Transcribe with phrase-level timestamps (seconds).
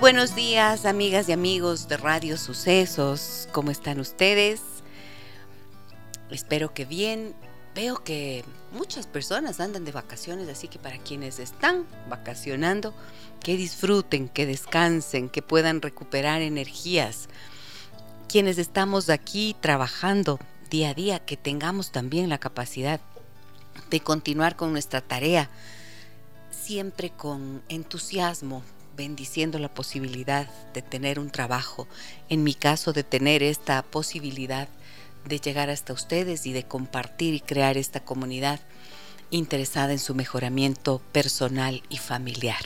[0.00, 3.48] Buenos días, amigas y amigos de Radio Sucesos.
[3.52, 4.60] ¿Cómo están ustedes?
[6.30, 7.34] Espero que bien.
[7.74, 12.94] Veo que muchas personas andan de vacaciones, así que para quienes están vacacionando,
[13.40, 17.28] que disfruten, que descansen, que puedan recuperar energías.
[18.28, 20.38] Quienes estamos aquí trabajando
[20.70, 23.00] día a día, que tengamos también la capacidad
[23.90, 25.50] de continuar con nuestra tarea,
[26.50, 28.62] siempre con entusiasmo,
[28.98, 31.86] bendiciendo la posibilidad de tener un trabajo,
[32.28, 34.68] en mi caso de tener esta posibilidad
[35.24, 38.60] de llegar hasta ustedes y de compartir y crear esta comunidad
[39.30, 42.60] interesada en su mejoramiento personal y familiar.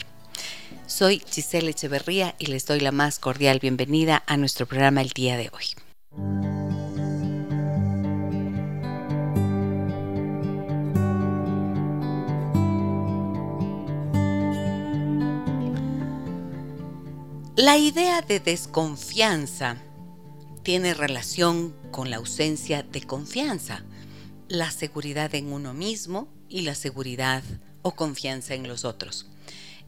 [0.87, 5.37] Soy Giselle Echeverría y les doy la más cordial bienvenida a nuestro programa el día
[5.37, 6.52] de hoy.
[17.55, 19.77] La idea de desconfianza
[20.63, 23.83] tiene relación con la ausencia de confianza,
[24.47, 27.43] la seguridad en uno mismo y la seguridad
[27.83, 29.27] o confianza en los otros.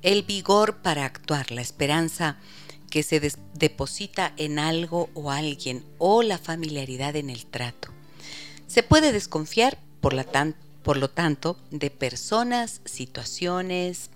[0.03, 2.37] El vigor para actuar, la esperanza
[2.91, 3.19] que se
[3.55, 7.91] deposita en algo o alguien o la familiaridad en el trato.
[8.67, 14.11] Se puede desconfiar, por, lo tanto, de personas, situaciones,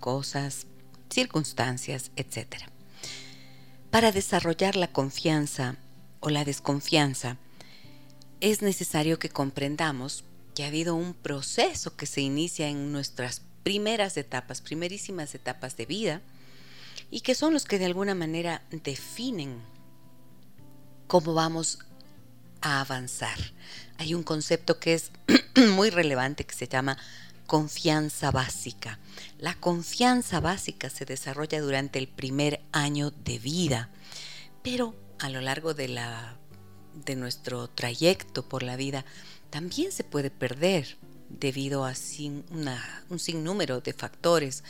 [0.00, 0.66] cosas,
[1.08, 2.69] circunstancias, etc.
[3.90, 5.76] Para desarrollar la confianza
[6.20, 7.38] o la desconfianza,
[8.40, 10.24] es necesario que comprendamos
[10.54, 15.86] que ha habido un proceso que se inicia en nuestras primeras etapas, primerísimas etapas de
[15.86, 16.22] vida,
[17.10, 19.60] y que son los que de alguna manera definen
[21.08, 21.80] cómo vamos
[22.60, 23.38] a avanzar.
[23.98, 25.10] Hay un concepto que es
[25.74, 26.96] muy relevante que se llama
[27.50, 29.00] confianza básica.
[29.38, 33.90] La confianza básica se desarrolla durante el primer año de vida,
[34.62, 36.36] pero a lo largo de, la,
[37.04, 39.04] de nuestro trayecto por la vida
[39.50, 40.96] también se puede perder
[41.28, 41.92] debido a
[43.08, 44.62] un sinnúmero de factores,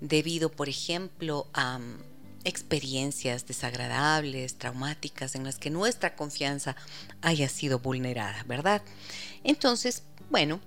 [0.00, 1.98] debido, por ejemplo, a mm,
[2.44, 6.74] experiencias desagradables, traumáticas, en las que nuestra confianza
[7.20, 8.80] haya sido vulnerada, ¿verdad?
[9.44, 10.58] Entonces, bueno,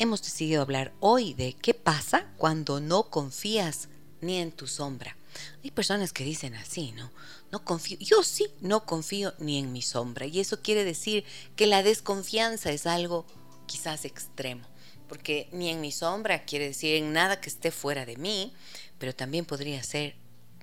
[0.00, 3.88] hemos decidido hablar hoy de qué pasa cuando no confías
[4.22, 5.14] ni en tu sombra.
[5.62, 7.10] Hay personas que dicen así, ¿no?
[7.52, 10.24] No confío, yo sí no confío ni en mi sombra.
[10.26, 11.24] Y eso quiere decir
[11.54, 13.26] que la desconfianza es algo
[13.66, 14.66] quizás extremo.
[15.06, 18.54] Porque ni en mi sombra quiere decir en nada que esté fuera de mí,
[18.98, 20.16] pero también podría ser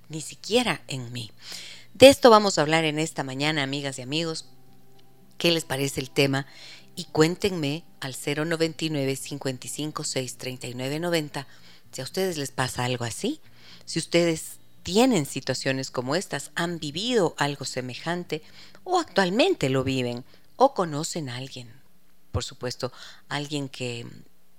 [0.08, 1.30] ni siquiera en mí.
[1.94, 4.46] De esto vamos a hablar en esta mañana, amigas y amigos.
[5.36, 6.46] ¿Qué les parece el tema?
[6.98, 11.46] Y cuéntenme al 099 556 3990
[11.92, 13.40] si a ustedes les pasa algo así,
[13.84, 18.42] si ustedes tienen situaciones como estas, han vivido algo semejante
[18.82, 20.24] o actualmente lo viven
[20.56, 21.72] o conocen a alguien,
[22.32, 22.92] por supuesto,
[23.28, 24.04] alguien que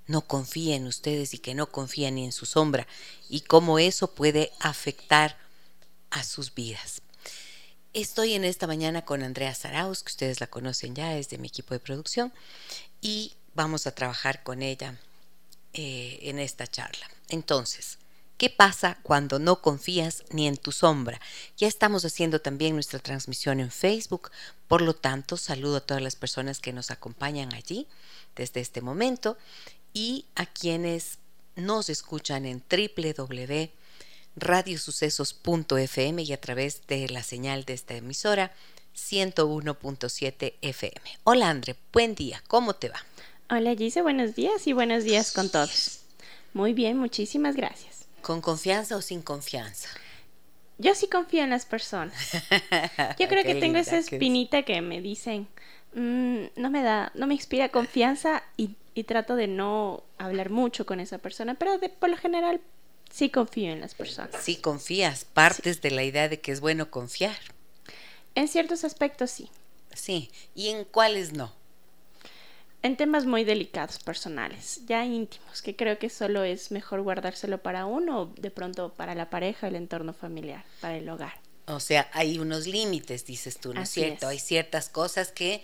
[0.08, 2.88] no confía en ustedes y que no confía ni en su sombra
[3.28, 5.38] y cómo eso puede afectar
[6.10, 7.02] a sus vidas.
[7.94, 11.48] Estoy en esta mañana con Andrea Saraus, que ustedes la conocen ya, es de mi
[11.48, 12.32] equipo de producción,
[13.02, 14.96] y vamos a trabajar con ella
[15.74, 17.10] eh, en esta charla.
[17.30, 17.98] Entonces,
[18.38, 21.20] ¿qué pasa cuando no confías ni en tu sombra?
[21.58, 24.30] Ya estamos haciendo también nuestra transmisión en Facebook,
[24.68, 27.88] por lo tanto, saludo a todas las personas que nos acompañan allí
[28.36, 29.36] desde este momento
[29.94, 31.18] y a quienes
[31.56, 33.79] nos escuchan en www
[34.40, 38.52] radiosucesos.fm y a través de la señal de esta emisora
[38.96, 41.20] 101.7 FM.
[41.24, 43.04] Hola André, buen día, ¿cómo te va?
[43.50, 46.02] Hola Gise, buenos días y buenos días con todos.
[46.54, 48.06] Muy bien, muchísimas gracias.
[48.22, 49.90] ¿Con confianza o sin confianza?
[50.78, 52.32] Yo sí confío en las personas.
[53.20, 55.48] Yo creo que tengo esa espinita que, me dicen,
[55.94, 58.76] mm, no me da, no me inspira confianza y,
[59.08, 62.60] trato de no hablar mucho con esa persona, pero por lo general
[63.12, 64.42] Sí confío en las personas.
[64.42, 67.38] Sí confías, partes de la idea de que es bueno confiar.
[68.36, 69.50] En ciertos aspectos sí.
[69.94, 70.32] sí.
[70.56, 71.54] ¿Y en cuáles no?
[72.82, 77.86] En temas muy delicados, personales, ya íntimos, que creo que solo es mejor guardárselo para
[77.86, 81.34] uno o de pronto para la pareja, el entorno familiar, para el hogar.
[81.66, 84.30] O sea, hay unos límites, dices tú, ¿no es cierto?
[84.30, 85.62] Hay ciertas cosas que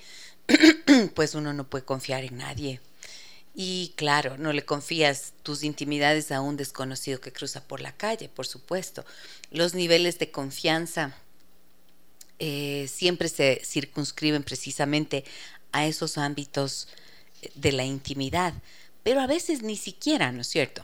[1.15, 2.81] pues uno no puede confiar en nadie.
[3.55, 8.27] Y claro, no le confías tus intimidades a un desconocido que cruza por la calle,
[8.27, 9.05] por supuesto.
[9.49, 11.15] Los niveles de confianza
[12.37, 15.23] eh, siempre se circunscriben precisamente
[15.71, 16.89] a esos ámbitos
[17.53, 18.53] de la intimidad,
[19.03, 20.83] pero a veces ni siquiera, ¿no es cierto?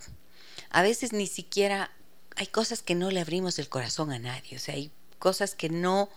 [0.69, 1.91] A veces ni siquiera
[2.38, 5.69] hay cosas que no le abrimos el corazón a nadie, o sea, hay cosas que
[5.69, 6.09] no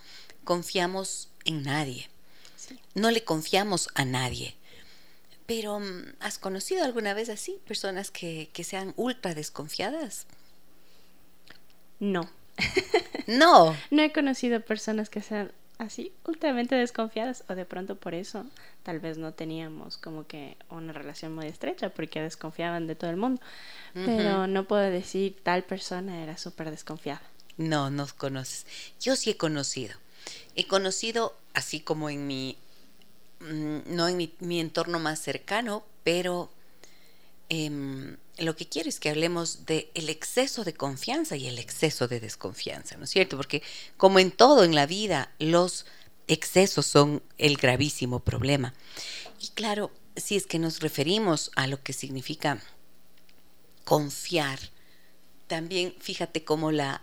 [0.44, 2.08] confiamos en nadie,
[2.94, 4.56] no le confiamos a nadie.
[5.46, 10.26] Pero, mm, ¿has conocido alguna vez así personas que, que sean ultra desconfiadas?
[12.00, 12.28] No.
[13.26, 13.76] no.
[13.90, 18.46] No he conocido personas que sean así ultramente desconfiadas o de pronto por eso
[18.84, 23.16] tal vez no teníamos como que una relación muy estrecha porque desconfiaban de todo el
[23.16, 23.40] mundo.
[23.92, 27.22] Pero no puedo decir tal persona era súper desconfiada.
[27.56, 28.66] No, no conoces.
[29.00, 29.94] Yo sí he conocido.
[30.56, 32.58] He conocido así como en mi,
[33.44, 36.50] no en mi, entorno más cercano, pero
[37.48, 42.08] em, lo que quiero es que hablemos de el exceso de confianza y el exceso
[42.08, 43.36] de desconfianza, ¿no es cierto?
[43.36, 43.62] Porque
[43.96, 45.86] como en todo en la vida, los
[46.26, 48.74] excesos son el gravísimo problema.
[49.40, 52.62] Y claro, si es que nos referimos a lo que significa
[53.84, 54.58] confiar,
[55.46, 57.02] también fíjate cómo la,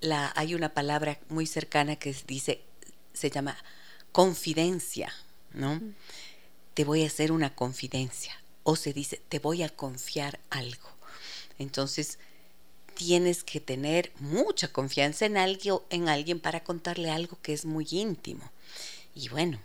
[0.00, 2.62] la hay una palabra muy cercana que dice
[3.12, 3.56] se llama
[4.10, 5.12] confidencia,
[5.54, 5.80] ¿no?
[6.74, 10.88] Te voy a hacer una confidencia o se dice, te voy a confiar algo.
[11.58, 12.18] Entonces,
[12.94, 17.86] tienes que tener mucha confianza en alguien, en alguien para contarle algo que es muy
[17.90, 18.50] íntimo.
[19.14, 19.60] Y bueno,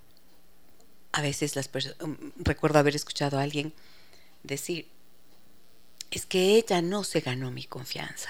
[1.12, 3.74] a veces las personas, um, recuerdo haber escuchado a alguien
[4.44, 4.88] decir,
[6.12, 8.30] es que ella no se ganó mi confianza,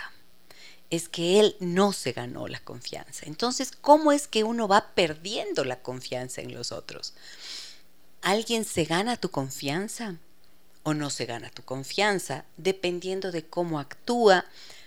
[0.89, 3.25] es que él no se ganó la confianza.
[3.25, 7.13] Entonces, ¿cómo es que uno va perdiendo la confianza en los otros?
[8.21, 10.17] ¿Alguien se gana tu confianza?
[10.87, 14.45] o no se gana tu confianza, dependiendo de cómo actúa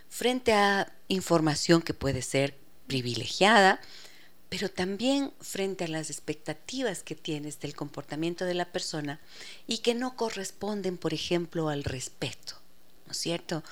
[0.08, 2.56] frente a información que puede ser
[2.86, 3.82] privilegiada,
[4.48, 9.20] pero también frente a las expectativas que tienes del comportamiento de la persona
[9.66, 12.54] y que no corresponden, por ejemplo, al respeto.
[13.04, 13.62] ¿No es cierto?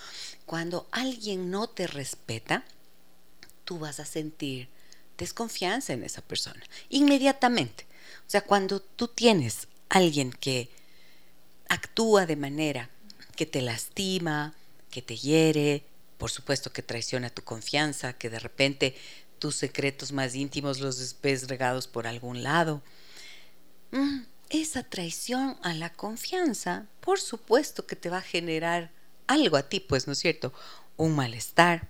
[0.48, 2.64] Cuando alguien no te respeta,
[3.66, 4.70] tú vas a sentir
[5.18, 7.84] desconfianza en esa persona, inmediatamente.
[8.26, 10.70] O sea, cuando tú tienes alguien que
[11.68, 12.88] actúa de manera
[13.36, 14.54] que te lastima,
[14.90, 15.84] que te hiere,
[16.16, 18.96] por supuesto que traiciona tu confianza, que de repente
[19.38, 22.80] tus secretos más íntimos los ves regados por algún lado.
[23.90, 28.96] Mm, esa traición a la confianza, por supuesto que te va a generar
[29.28, 30.52] algo a ti, pues, ¿no es cierto?
[30.96, 31.88] Un malestar,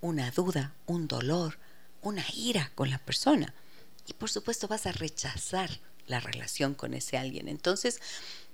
[0.00, 1.58] una duda, un dolor,
[2.02, 3.54] una ira con la persona.
[4.06, 5.70] Y por supuesto vas a rechazar
[6.06, 7.48] la relación con ese alguien.
[7.48, 8.00] Entonces,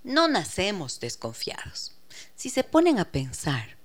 [0.04, 1.92] no nacemos desconfiados.
[2.36, 3.76] Si se ponen a pensar,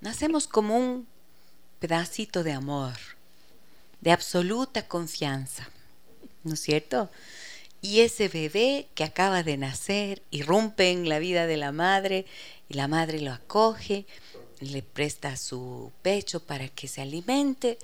[0.00, 1.06] nacemos como un
[1.78, 2.96] pedacito de amor,
[4.00, 5.68] de absoluta confianza,
[6.44, 7.10] ¿no es cierto?
[7.82, 12.26] Y ese bebé que acaba de nacer irrumpe en la vida de la madre
[12.68, 14.06] y la madre lo acoge,
[14.60, 17.78] le presta su pecho para que se alimente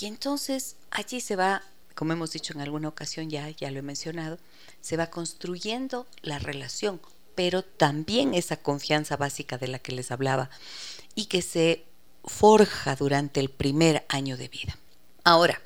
[0.00, 1.62] y entonces allí se va,
[1.94, 4.38] como hemos dicho en alguna ocasión ya, ya lo he mencionado,
[4.80, 7.00] se va construyendo la relación,
[7.34, 10.50] pero también esa confianza básica de la que les hablaba
[11.14, 11.84] y que se
[12.24, 14.76] forja durante el primer año de vida.
[15.24, 15.60] Ahora,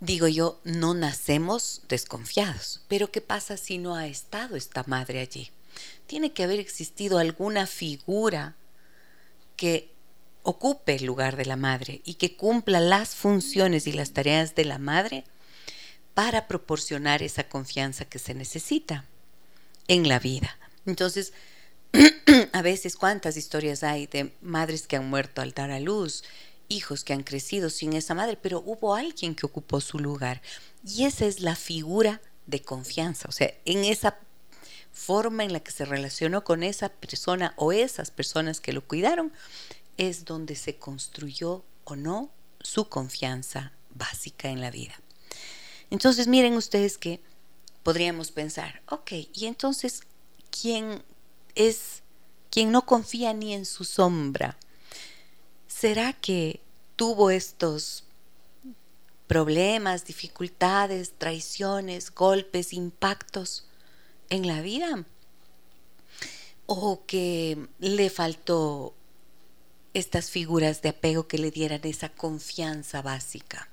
[0.00, 5.50] digo yo, no nacemos desconfiados, pero ¿qué pasa si no ha estado esta madre allí?
[6.06, 8.56] Tiene que haber existido alguna figura
[9.56, 9.92] que
[10.42, 14.64] ocupe el lugar de la madre y que cumpla las funciones y las tareas de
[14.64, 15.24] la madre
[16.14, 19.04] para proporcionar esa confianza que se necesita
[19.88, 20.56] en la vida.
[20.86, 21.32] Entonces,
[22.52, 26.24] a veces cuántas historias hay de madres que han muerto al dar a luz,
[26.68, 30.42] hijos que han crecido sin esa madre, pero hubo alguien que ocupó su lugar.
[30.84, 34.18] Y esa es la figura de confianza, o sea, en esa
[34.96, 39.30] forma en la que se relacionó con esa persona o esas personas que lo cuidaron,
[39.98, 44.94] es donde se construyó o no su confianza básica en la vida.
[45.90, 47.20] Entonces miren ustedes que
[47.82, 50.00] podríamos pensar, ok, y entonces,
[50.50, 51.02] ¿quién
[51.54, 52.02] es
[52.50, 54.56] quien no confía ni en su sombra?
[55.68, 56.60] ¿Será que
[56.96, 58.04] tuvo estos
[59.26, 63.65] problemas, dificultades, traiciones, golpes, impactos
[64.30, 65.04] en la vida?
[66.66, 68.94] ¿O que le faltó
[69.94, 73.68] estas figuras de apego que le dieran esa confianza básica?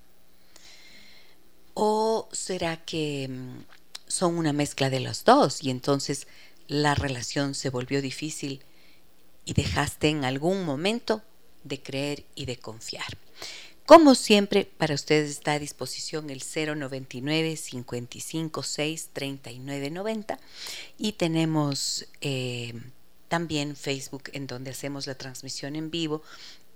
[1.73, 3.63] ¿O será que mm,
[4.07, 6.27] son una mezcla de los dos y entonces
[6.67, 8.63] la relación se volvió difícil
[9.45, 11.21] y dejaste en algún momento
[11.63, 13.22] de creer y de confiar?
[13.85, 20.39] Como siempre, para ustedes está a disposición el 099 556 3990
[20.97, 22.73] y tenemos eh,
[23.27, 26.23] también Facebook en donde hacemos la transmisión en vivo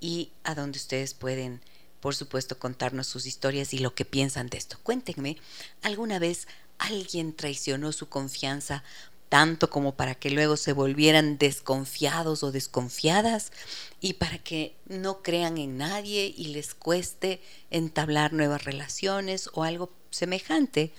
[0.02, 1.62] y a donde ustedes pueden,
[2.02, 4.78] por supuesto, contarnos sus historias y lo que piensan de esto.
[4.84, 5.38] Cuéntenme,
[5.84, 6.46] ¿alguna vez
[6.78, 8.84] alguien traicionó su confianza
[9.30, 13.52] tanto como para que luego se volvieran desconfiados o desconfiadas
[14.00, 19.92] y para que no crean en nadie y les cueste entablar nuevas relaciones o algo
[20.10, 20.94] semejante?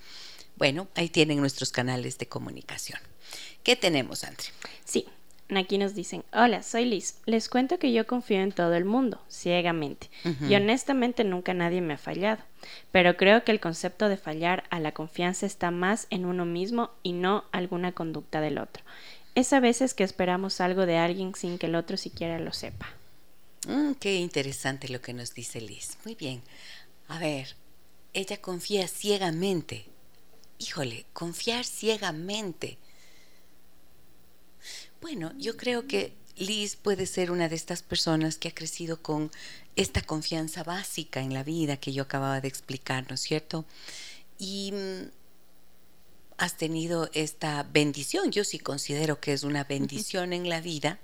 [0.57, 3.01] Bueno, ahí tienen nuestros canales de comunicación.
[3.63, 4.47] ¿Qué tenemos, André?
[4.85, 5.07] Sí,
[5.57, 7.21] Aquí nos dicen, hola, soy Liz.
[7.25, 10.11] Les cuento que yo confío en todo el mundo, ciegamente.
[10.47, 12.43] Y honestamente nunca nadie me ha fallado.
[12.93, 16.91] Pero creo que el concepto de fallar a la confianza está más en uno mismo
[17.03, 18.85] y no alguna conducta del otro.
[19.35, 22.87] Es a veces que esperamos algo de alguien sin que el otro siquiera lo sepa.
[23.67, 25.97] Mm, qué interesante lo que nos dice Liz.
[26.05, 26.43] Muy bien.
[27.09, 27.57] A ver,
[28.13, 29.87] ella confía ciegamente.
[30.59, 32.77] Híjole, confiar ciegamente
[35.01, 39.31] bueno, yo creo que Liz puede ser una de estas personas que ha crecido con
[39.77, 43.65] esta confianza básica en la vida que yo acababa de explicar, ¿no es cierto?
[44.39, 45.11] Y mm,
[46.39, 50.99] has tenido esta bendición, yo sí considero que es una bendición en la vida,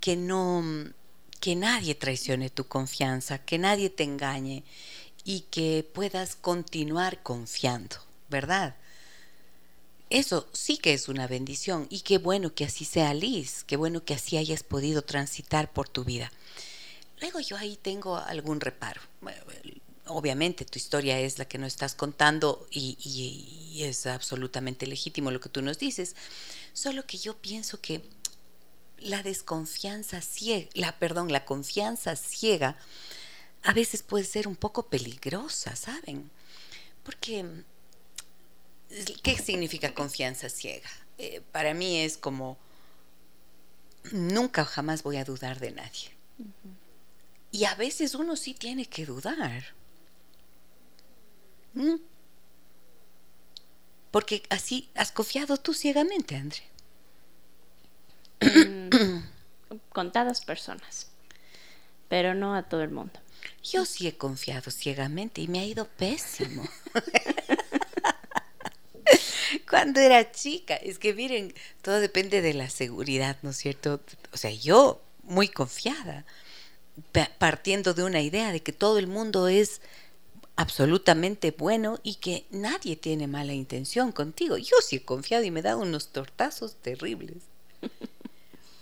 [0.00, 0.62] que no,
[1.40, 4.64] que nadie traicione tu confianza, que nadie te engañe
[5.24, 7.96] y que puedas continuar confiando,
[8.28, 8.76] ¿verdad?
[10.12, 14.04] Eso sí que es una bendición y qué bueno que así sea Liz, qué bueno
[14.04, 16.30] que así hayas podido transitar por tu vida.
[17.22, 19.00] Luego yo ahí tengo algún reparo.
[20.04, 25.48] Obviamente tu historia es la que nos estás contando y, es absolutamente legítimo lo que
[25.48, 26.14] tú nos dices,
[26.74, 28.02] solo que yo pienso que
[28.98, 32.76] la desconfianza ciega, la perdón, la confianza ciega
[33.62, 36.30] a veces puede ser un poco peligrosa, ¿saben?
[37.02, 37.64] Porque
[39.22, 40.88] ¿Qué significa confianza ciega?
[41.18, 42.58] Eh, para mí es como,
[44.10, 46.10] nunca jamás voy a dudar de nadie.
[47.50, 49.64] Y a veces uno sí tiene que dudar.
[51.74, 51.96] ¿Mm?
[54.10, 56.62] Porque así has confiado tú ciegamente, André.
[58.42, 59.22] Mm,
[59.88, 61.08] contadas personas,
[62.08, 63.20] pero no a todo el mundo.
[63.62, 66.64] Yo sí he confiado ciegamente y me ha ido pésimo.
[69.72, 70.76] cuando era chica.
[70.76, 74.02] Es que miren, todo depende de la seguridad, ¿no es cierto?
[74.30, 76.26] O sea, yo muy confiada,
[77.38, 79.80] partiendo de una idea de que todo el mundo es
[80.56, 84.58] absolutamente bueno y que nadie tiene mala intención contigo.
[84.58, 87.38] Yo sí he confiado y me he dado unos tortazos terribles.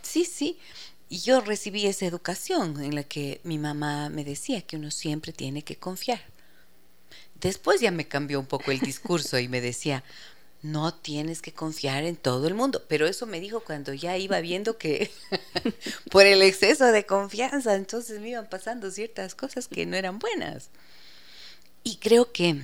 [0.02, 0.58] Sí, sí.
[1.08, 5.32] Y yo recibí esa educación en la que mi mamá me decía que uno siempre
[5.32, 6.20] tiene que confiar.
[7.40, 10.04] Después ya me cambió un poco el discurso y me decía,
[10.62, 12.84] no tienes que confiar en todo el mundo.
[12.88, 15.10] Pero eso me dijo cuando ya iba viendo que
[16.10, 20.70] por el exceso de confianza, entonces me iban pasando ciertas cosas que no eran buenas.
[21.82, 22.62] Y creo que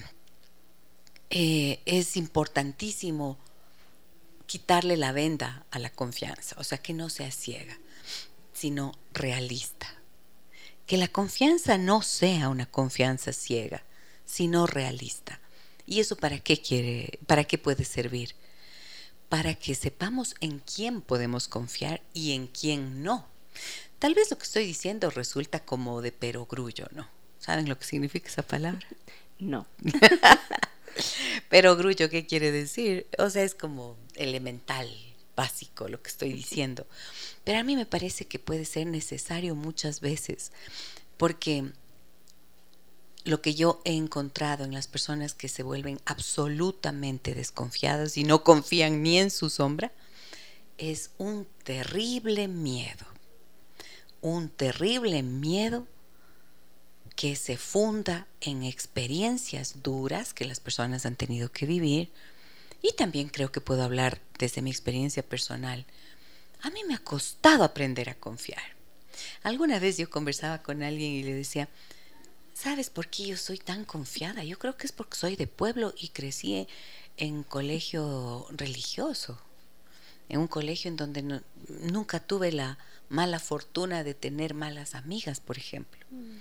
[1.31, 3.39] eh, es importantísimo
[4.47, 7.79] quitarle la venda a la confianza, o sea, que no sea ciega,
[8.53, 9.89] sino realista.
[10.87, 13.83] Que la confianza no sea una confianza ciega,
[14.25, 15.41] sino realista
[15.87, 18.35] ¿Y eso para qué quiere, para qué puede servir?
[19.29, 23.27] Para que sepamos en quién podemos confiar y en quién no.
[23.99, 27.09] Tal vez lo que estoy diciendo resulta como de perogrullo, ¿no?
[27.39, 28.87] ¿Saben lo que significa esa palabra?
[29.39, 29.67] No.
[31.49, 33.07] perogrullo, ¿qué quiere decir?
[33.19, 34.89] O sea, es como elemental,
[35.37, 36.87] básico lo que estoy diciendo.
[37.45, 40.51] Pero a mí me parece que puede ser necesario muchas veces,
[41.17, 41.71] porque
[43.27, 48.45] lo que yo he encontrado en las personas que se vuelven absolutamente desconfiadas y no
[48.45, 49.91] confían ni en su sombra
[50.79, 53.05] es un terrible miedo.
[54.21, 55.89] Un terrible miedo
[57.17, 62.13] que se funda en experiencias duras que las personas han tenido que vivir.
[62.81, 65.85] Y también creo que puedo hablar desde mi experiencia personal.
[66.63, 68.63] A mí me ha costado aprender a confiar.
[69.43, 71.69] Alguna vez yo conversaba con alguien y le decía,
[72.57, 74.43] ¿Sabes por qué yo soy tan confiada?
[74.43, 76.67] Yo creo que es porque soy de pueblo y crecí
[77.19, 79.39] en colegio religioso,
[80.31, 81.43] en un colegio en donde
[81.83, 82.79] nunca tuve la
[83.11, 86.01] mala fortuna de tener malas amigas, por ejemplo.
[86.11, 86.39] Mm.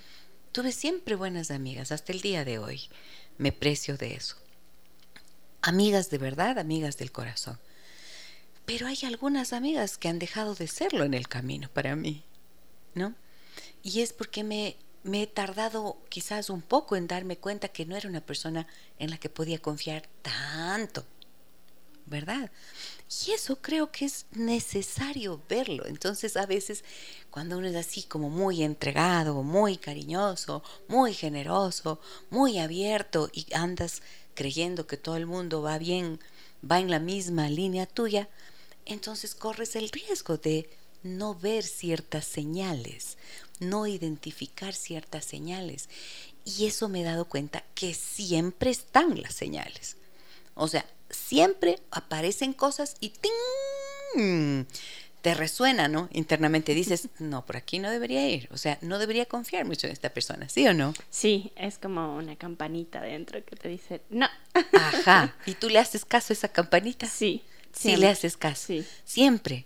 [0.53, 2.84] Tuve siempre buenas amigas, hasta el día de hoy.
[3.38, 4.38] Me precio de eso.
[5.62, 7.60] Amigas de verdad, amigas del corazón.
[8.65, 12.24] Pero hay algunas amigas que han dejado de serlo en el camino para mí,
[12.93, 13.13] ¿no?
[13.84, 17.95] Y es porque me, me he tardado quizás un poco en darme cuenta que no
[17.95, 18.65] era una persona
[18.97, 21.05] en la que podía confiar tanto,
[22.07, 22.50] ¿verdad?
[23.27, 25.85] Y eso creo que es necesario verlo.
[25.85, 26.83] Entonces a veces
[27.29, 32.00] cuando uno es así como muy entregado, muy cariñoso, muy generoso,
[32.31, 34.01] muy abierto y andas
[34.33, 36.19] creyendo que todo el mundo va bien,
[36.69, 38.27] va en la misma línea tuya,
[38.88, 40.67] entonces corres el riesgo de
[41.03, 43.19] no ver ciertas señales,
[43.59, 45.89] no identificar ciertas señales.
[46.43, 49.97] Y eso me he dado cuenta que siempre están las señales.
[50.53, 54.65] O sea, siempre aparecen cosas y ¡ting!
[55.25, 56.07] te resuena, ¿no?
[56.12, 58.47] Internamente dices, no, por aquí no debería ir.
[58.51, 60.93] O sea, no debería confiar mucho en esta persona, ¿sí o no?
[61.09, 64.27] Sí, es como una campanita dentro que te dice, no.
[64.74, 65.35] Ajá.
[65.47, 67.07] ¿Y tú le haces caso a esa campanita?
[67.07, 67.41] Sí.
[67.74, 68.67] Sí, le haces caso.
[68.67, 68.85] Sí.
[69.03, 69.65] Siempre.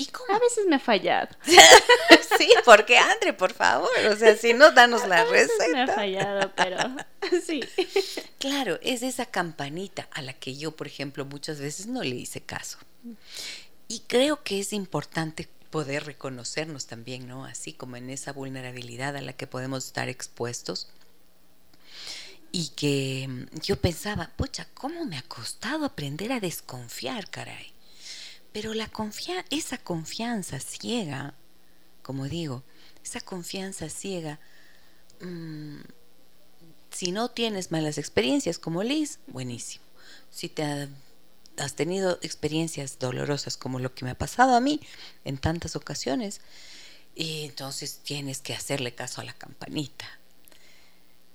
[0.00, 0.34] ¿Y cómo?
[0.34, 1.28] A veces me ha fallado.
[2.38, 5.68] sí, porque Andre, por favor, o sea, si no, danos la receta.
[5.70, 6.78] Me ha fallado, pero
[7.46, 7.62] sí.
[8.38, 12.40] Claro, es esa campanita a la que yo, por ejemplo, muchas veces no le hice
[12.40, 12.78] caso.
[13.88, 17.44] Y creo que es importante poder reconocernos también, ¿no?
[17.44, 20.88] Así como en esa vulnerabilidad a la que podemos estar expuestos.
[22.52, 23.28] Y que
[23.62, 27.74] yo pensaba, pucha, ¿cómo me ha costado aprender a desconfiar, caray?
[28.52, 28.90] Pero la
[29.50, 31.34] esa confianza ciega,
[32.02, 32.64] como digo,
[33.04, 34.40] esa confianza ciega,
[35.20, 35.80] mm,
[36.90, 39.84] si no tienes malas experiencias como Liz, buenísimo.
[40.30, 40.88] Si te
[41.56, 44.80] has tenido experiencias dolorosas como lo que me ha pasado a mí
[45.24, 46.40] en tantas ocasiones,
[47.14, 50.06] entonces tienes que hacerle caso a la campanita.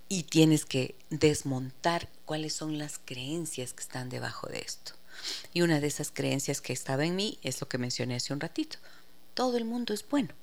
[0.07, 4.94] Y tienes que desmontar cuáles son las creencias que están debajo de esto.
[5.53, 8.39] Y una de esas creencias que estaba en mí es lo que mencioné hace un
[8.39, 8.77] ratito.
[9.33, 10.33] Todo el mundo es bueno.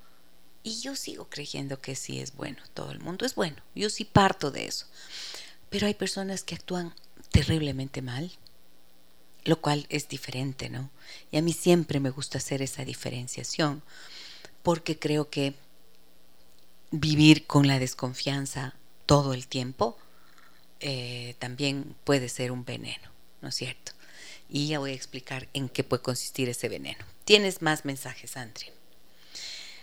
[0.62, 2.58] Y yo sigo creyendo que sí es bueno.
[2.74, 3.56] Todo el mundo es bueno.
[3.74, 4.86] Yo sí parto de eso.
[5.70, 6.94] Pero hay personas que actúan
[7.30, 8.30] terriblemente mal,
[9.44, 10.90] lo cual es diferente, ¿no?
[11.30, 13.82] Y a mí siempre me gusta hacer esa diferenciación,
[14.62, 15.54] porque creo que
[16.90, 18.74] vivir con la desconfianza
[19.06, 19.98] todo el tiempo
[20.80, 23.92] eh, también puede ser un veneno, ¿no es cierto?
[24.52, 27.02] Y ya voy a explicar en qué puede consistir ese veneno.
[27.24, 28.66] ¿Tienes más mensajes, Andri?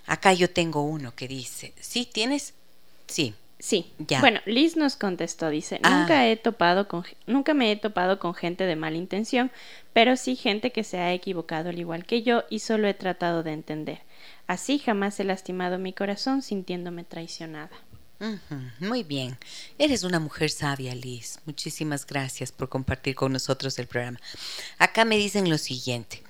[0.06, 2.54] Acá yo tengo uno que dice, ¿sí tienes?
[3.08, 3.34] Sí.
[3.58, 3.92] Sí.
[3.98, 4.22] Ya.
[4.22, 6.00] Bueno, Liz nos contestó, dice, ah.
[6.00, 9.52] nunca he topado con nunca me he topado con gente de mala intención,
[9.92, 13.42] pero sí gente que se ha equivocado al igual que yo y solo he tratado
[13.42, 14.02] de entender.
[14.46, 17.72] Así jamás he lastimado mi corazón sintiéndome traicionada.
[18.80, 19.38] Muy bien.
[19.78, 21.40] Eres una mujer sabia, Liz.
[21.46, 24.20] Muchísimas gracias por compartir con nosotros el programa.
[24.78, 26.22] Acá me dicen lo siguiente.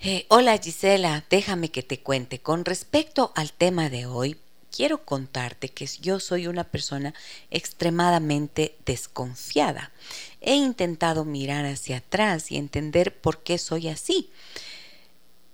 [0.00, 2.38] Eh, hola Gisela, déjame que te cuente.
[2.38, 4.38] Con respecto al tema de hoy,
[4.74, 7.12] quiero contarte que yo soy una persona
[7.50, 9.92] extremadamente desconfiada.
[10.40, 14.30] He intentado mirar hacia atrás y entender por qué soy así.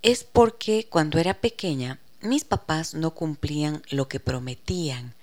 [0.01, 5.13] Es porque cuando era pequeña mis papás no cumplían lo que prometían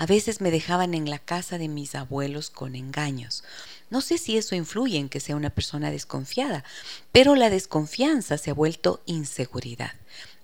[0.00, 3.44] a veces me dejaban en la casa de mis abuelos con engaños.
[3.90, 6.64] No sé si eso influye en que sea una persona desconfiada,
[7.12, 9.92] pero la desconfianza se ha vuelto inseguridad.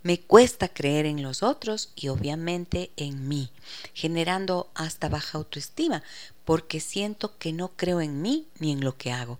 [0.02, 3.50] Me cuesta creer en los otros y obviamente en mí,
[3.94, 6.02] generando hasta baja autoestima,
[6.44, 9.38] porque siento que no creo en mí ni en lo que hago.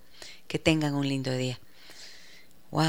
[0.49, 1.61] Que tengan un lindo día.
[2.71, 2.87] ¡Wow!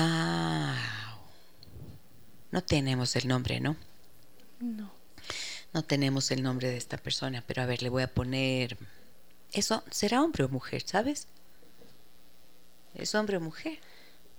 [2.52, 3.76] No tenemos el nombre, ¿no?
[4.62, 4.97] No.
[5.78, 8.80] No tenemos el nombre de esta persona, pero a ver, le voy a poner...
[9.54, 11.28] ¿Eso será hombre o mujer, sabes?
[12.96, 13.78] ¿Es hombre o mujer?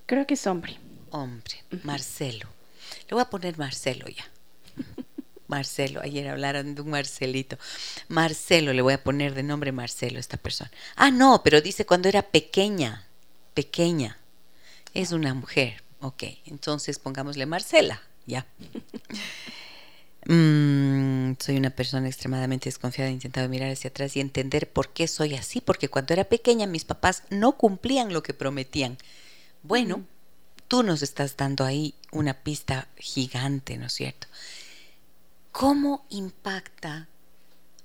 [0.06, 0.76] Creo que es hombre.
[1.12, 2.48] Hombre, Marcelo.
[3.08, 4.28] Le voy a poner Marcelo ya.
[5.46, 7.56] Marcelo, ayer hablaron de un Marcelito.
[8.08, 10.72] Marcelo, le voy a poner de nombre Marcelo a esta persona.
[10.96, 13.06] Ah, no, pero dice cuando era pequeña,
[13.54, 14.18] pequeña.
[14.92, 15.84] Es una mujer.
[16.00, 18.44] Ok, entonces pongámosle Marcela, ya.
[20.28, 23.10] Mm, soy una persona extremadamente desconfiada.
[23.10, 25.60] He intentado mirar hacia atrás y entender por qué soy así.
[25.60, 28.98] Porque cuando era pequeña mis papás no cumplían lo que prometían.
[29.62, 30.04] Bueno,
[30.68, 34.28] tú nos estás dando ahí una pista gigante, ¿no es cierto?
[35.50, 37.08] ¿Cómo impacta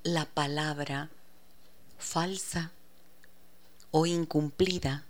[0.03, 1.09] la palabra
[1.97, 2.71] falsa
[3.91, 5.05] o incumplida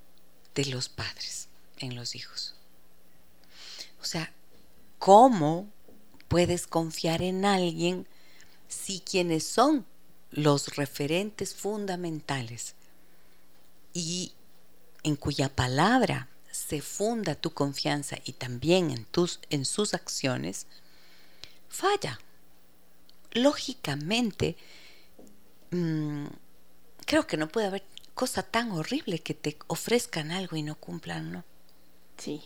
[0.54, 2.56] de los padres en los hijos.
[4.02, 4.32] O sea,
[5.00, 5.68] ¿cómo
[6.34, 8.08] puedes confiar en alguien
[8.68, 9.86] si quienes son
[10.32, 12.74] los referentes fundamentales
[13.94, 14.34] y
[15.04, 20.66] en cuya palabra se funda tu confianza y también en, tus, en sus acciones,
[21.70, 22.20] falla.
[23.34, 24.58] Lógicamente,
[25.70, 26.26] mm,
[27.06, 27.84] creo que no puede haber
[28.16, 31.44] cosa tan horrible que te ofrezcan algo y no cumplan, ¿no?
[32.18, 32.42] Sí,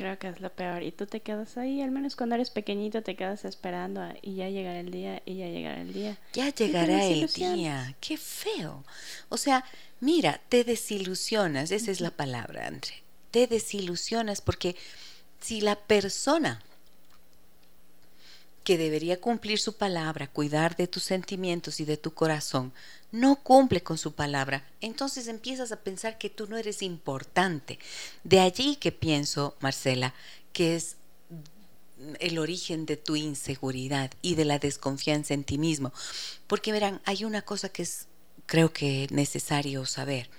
[0.00, 0.82] creo que es lo peor.
[0.82, 4.48] Y tú te quedas ahí, al menos cuando eres pequeñito te quedas esperando y ya
[4.48, 6.16] llegará el día y ya llegará el día.
[6.32, 7.94] Ya llegará el día.
[8.00, 8.82] Qué feo.
[9.28, 9.62] O sea,
[10.00, 13.02] mira, te desilusionas, esa es la palabra, André.
[13.30, 14.74] Te desilusionas porque
[15.38, 16.62] si la persona
[18.70, 22.72] que debería cumplir su palabra, cuidar de tus sentimientos y de tu corazón,
[23.10, 27.80] no cumple con su palabra, entonces empiezas a pensar que tú no eres importante.
[28.22, 30.14] De allí que pienso, Marcela,
[30.52, 30.98] que es
[32.20, 35.92] el origen de tu inseguridad y de la desconfianza en ti mismo.
[36.46, 38.06] Porque verán, hay una cosa que es
[38.46, 40.30] creo que necesario saber.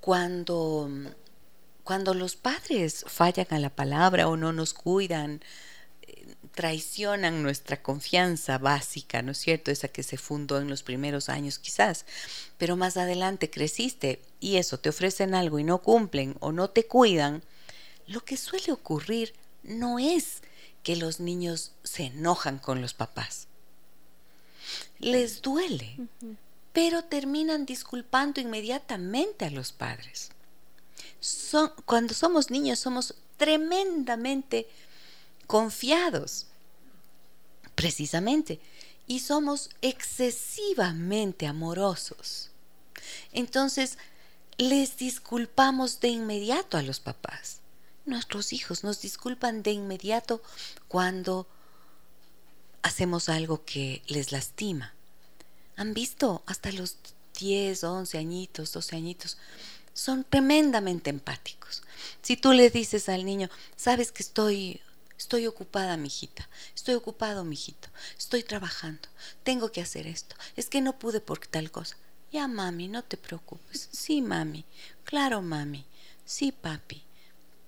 [0.00, 0.90] Cuando,
[1.82, 5.40] cuando los padres fallan a la palabra o no nos cuidan,
[6.52, 9.70] traicionan nuestra confianza básica, ¿no es cierto?
[9.70, 12.04] Esa que se fundó en los primeros años quizás,
[12.58, 16.86] pero más adelante creciste y eso, te ofrecen algo y no cumplen o no te
[16.86, 17.42] cuidan,
[18.06, 20.42] lo que suele ocurrir no es
[20.82, 23.46] que los niños se enojan con los papás.
[24.98, 25.96] Les duele,
[26.72, 30.30] pero terminan disculpando inmediatamente a los padres.
[31.20, 34.68] Son, cuando somos niños somos tremendamente
[35.46, 36.46] confiados,
[37.74, 38.60] precisamente,
[39.06, 42.50] y somos excesivamente amorosos.
[43.32, 43.98] Entonces,
[44.58, 47.60] les disculpamos de inmediato a los papás.
[48.04, 50.42] Nuestros hijos nos disculpan de inmediato
[50.88, 51.46] cuando
[52.82, 54.94] hacemos algo que les lastima.
[55.76, 56.42] ¿Han visto?
[56.46, 56.96] Hasta los
[57.38, 59.38] 10, 11 añitos, 12 añitos,
[59.94, 61.82] son tremendamente empáticos.
[62.22, 64.80] Si tú le dices al niño, sabes que estoy
[65.22, 66.48] Estoy ocupada, mijita.
[66.74, 67.88] Estoy ocupado, mijito.
[68.18, 69.08] Estoy trabajando.
[69.44, 70.34] Tengo que hacer esto.
[70.56, 71.96] Es que no pude por tal cosa.
[72.32, 73.88] Ya, mami, no te preocupes.
[73.92, 74.64] Sí, mami.
[75.04, 75.86] Claro, mami.
[76.24, 77.04] Sí, papi.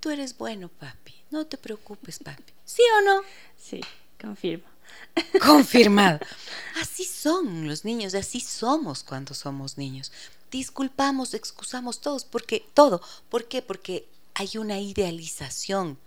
[0.00, 1.14] Tú eres bueno, papi.
[1.30, 2.52] No te preocupes, papi.
[2.64, 3.22] ¿Sí o no?
[3.56, 3.80] Sí,
[4.20, 4.66] confirmo.
[5.40, 6.18] Confirmado.
[6.82, 10.10] Así son los niños, así somos cuando somos niños.
[10.50, 13.00] Disculpamos, excusamos todos, porque todo.
[13.28, 13.62] ¿Por qué?
[13.62, 15.98] Porque hay una idealización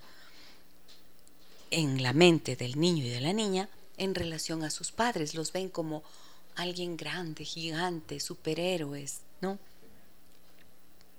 [1.71, 5.35] en la mente del niño y de la niña en relación a sus padres.
[5.35, 6.03] Los ven como
[6.55, 9.59] alguien grande, gigante, superhéroes, ¿no?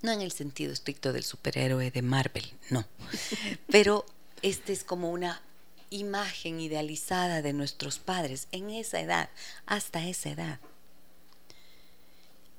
[0.03, 2.85] No en el sentido estricto del superhéroe de Marvel, no.
[3.69, 4.07] Pero
[4.43, 5.43] este es como una
[5.91, 9.31] imagen idealizada de nuestros padres en esa edad,
[9.67, 10.61] hasta esa edad.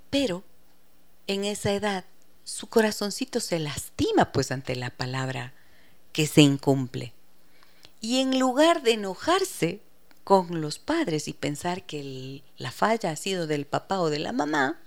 [0.10, 0.43] Pero
[1.28, 2.06] en esa edad
[2.43, 5.54] su corazoncito se lastima pues ante la palabra
[6.12, 7.13] que se incumple.
[8.02, 9.82] Y en lugar de enojarse
[10.24, 14.32] con los padres y pensar que la falla ha sido del papá o de la
[14.32, 14.80] mamá,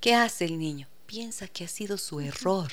[0.00, 0.88] ¿qué hace el niño?
[1.06, 2.72] Piensa que ha sido su error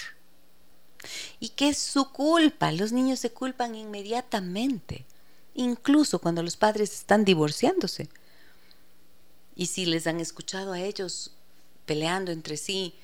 [1.39, 2.71] y que es su culpa.
[2.71, 5.06] Los niños se culpan inmediatamente,
[5.54, 8.10] incluso cuando los padres están divorciándose.
[9.56, 11.32] Y si les han escuchado a ellos
[11.86, 12.95] peleando entre sí,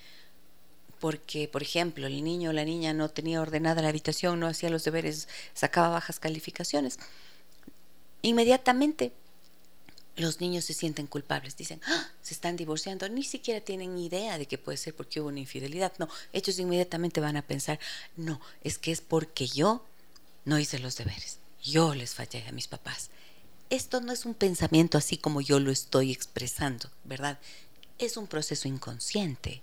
[1.00, 4.70] porque, por ejemplo, el niño o la niña no tenía ordenada la habitación, no hacía
[4.70, 7.00] los deberes, sacaba bajas calificaciones,
[8.22, 9.14] inmediatamente
[10.18, 12.10] los niños se sienten culpables, dicen, ¡Ah!
[12.22, 15.94] se están divorciando, ni siquiera tienen idea de que puede ser porque hubo una infidelidad.
[16.00, 17.80] No, ellos inmediatamente van a pensar,
[18.16, 19.86] no, es que es porque yo
[20.46, 23.12] no hice los deberes, yo les fallé a mis papás.
[23.70, 27.38] Esto no es un pensamiento así como yo lo estoy expresando, ¿verdad?
[28.00, 29.62] Es un proceso inconsciente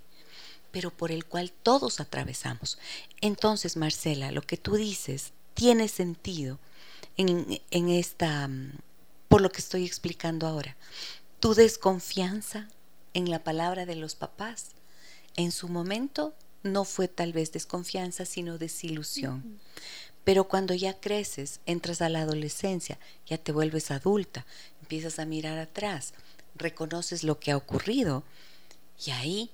[0.75, 2.79] pero por el cual todos atravesamos.
[3.21, 6.59] Entonces, Marcela, lo que tú dices tiene sentido
[7.17, 8.73] en, en esta, mm,
[9.29, 10.77] por lo que estoy explicando ahora.
[11.39, 12.69] Tu desconfianza
[13.13, 14.71] en la palabra de los papás,
[15.37, 16.35] en su momento
[16.65, 19.61] no fue tal vez desconfianza, sino desilusión.
[20.25, 24.45] Pero cuando ya creces, entras a la adolescencia, ya te vuelves adulta,
[24.81, 26.15] empiezas a mirar atrás,
[26.57, 28.25] reconoces lo que ha ocurrido
[29.07, 29.53] y ahí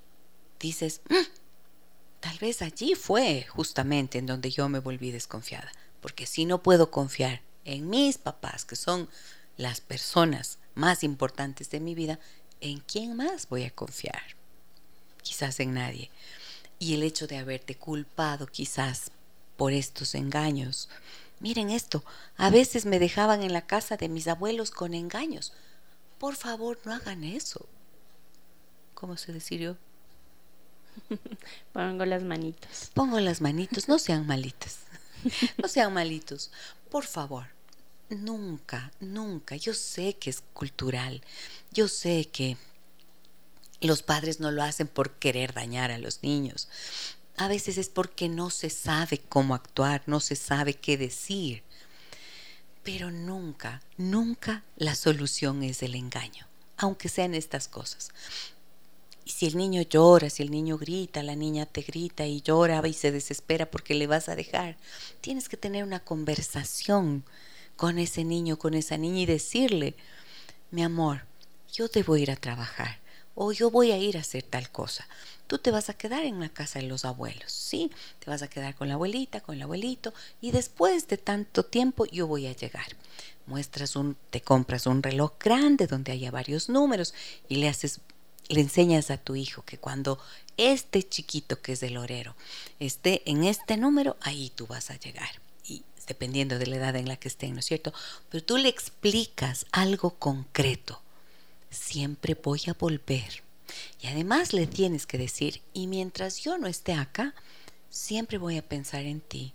[0.60, 6.44] dices, mm, tal vez allí fue justamente en donde yo me volví desconfiada, porque si
[6.44, 9.08] no puedo confiar en mis papás, que son
[9.56, 12.18] las personas más importantes de mi vida,
[12.60, 14.22] ¿en quién más voy a confiar?
[15.22, 16.10] Quizás en nadie.
[16.78, 19.10] Y el hecho de haberte culpado quizás
[19.56, 20.88] por estos engaños.
[21.40, 22.04] Miren esto,
[22.36, 25.52] a veces me dejaban en la casa de mis abuelos con engaños.
[26.18, 27.66] Por favor, no hagan eso.
[28.94, 29.76] ¿Cómo se decidió?
[31.72, 32.90] Pongo las manitos.
[32.94, 34.80] Pongo las manitos, no sean malitas.
[35.58, 36.50] No sean malitos.
[36.90, 37.46] Por favor,
[38.08, 39.56] nunca, nunca.
[39.56, 41.22] Yo sé que es cultural.
[41.72, 42.56] Yo sé que
[43.80, 46.68] los padres no lo hacen por querer dañar a los niños.
[47.36, 51.62] A veces es porque no se sabe cómo actuar, no se sabe qué decir.
[52.82, 58.10] Pero nunca, nunca la solución es el engaño, aunque sean estas cosas.
[59.24, 62.86] Y si el niño llora, si el niño grita, la niña te grita y llora
[62.86, 64.76] y se desespera porque le vas a dejar,
[65.20, 67.24] tienes que tener una conversación
[67.76, 69.94] con ese niño, con esa niña y decirle,
[70.70, 71.22] mi amor,
[71.72, 72.98] yo debo ir a trabajar
[73.34, 75.08] o yo voy a ir a hacer tal cosa.
[75.46, 77.90] Tú te vas a quedar en la casa de los abuelos, ¿sí?
[78.18, 82.04] Te vas a quedar con la abuelita, con el abuelito y después de tanto tiempo
[82.06, 82.86] yo voy a llegar.
[83.46, 87.14] Muestras un, te compras un reloj grande donde haya varios números
[87.48, 88.00] y le haces
[88.50, 90.18] le enseñas a tu hijo que cuando
[90.56, 92.36] este chiquito que es del orero
[92.78, 95.40] esté en este número, ahí tú vas a llegar.
[95.64, 97.92] Y dependiendo de la edad en la que esté, ¿no es cierto?
[98.28, 101.00] Pero tú le explicas algo concreto
[101.70, 103.42] siempre voy a volver.
[104.00, 107.34] Y además le tienes que decir, y mientras yo no esté acá,
[107.88, 109.52] siempre voy a pensar en ti,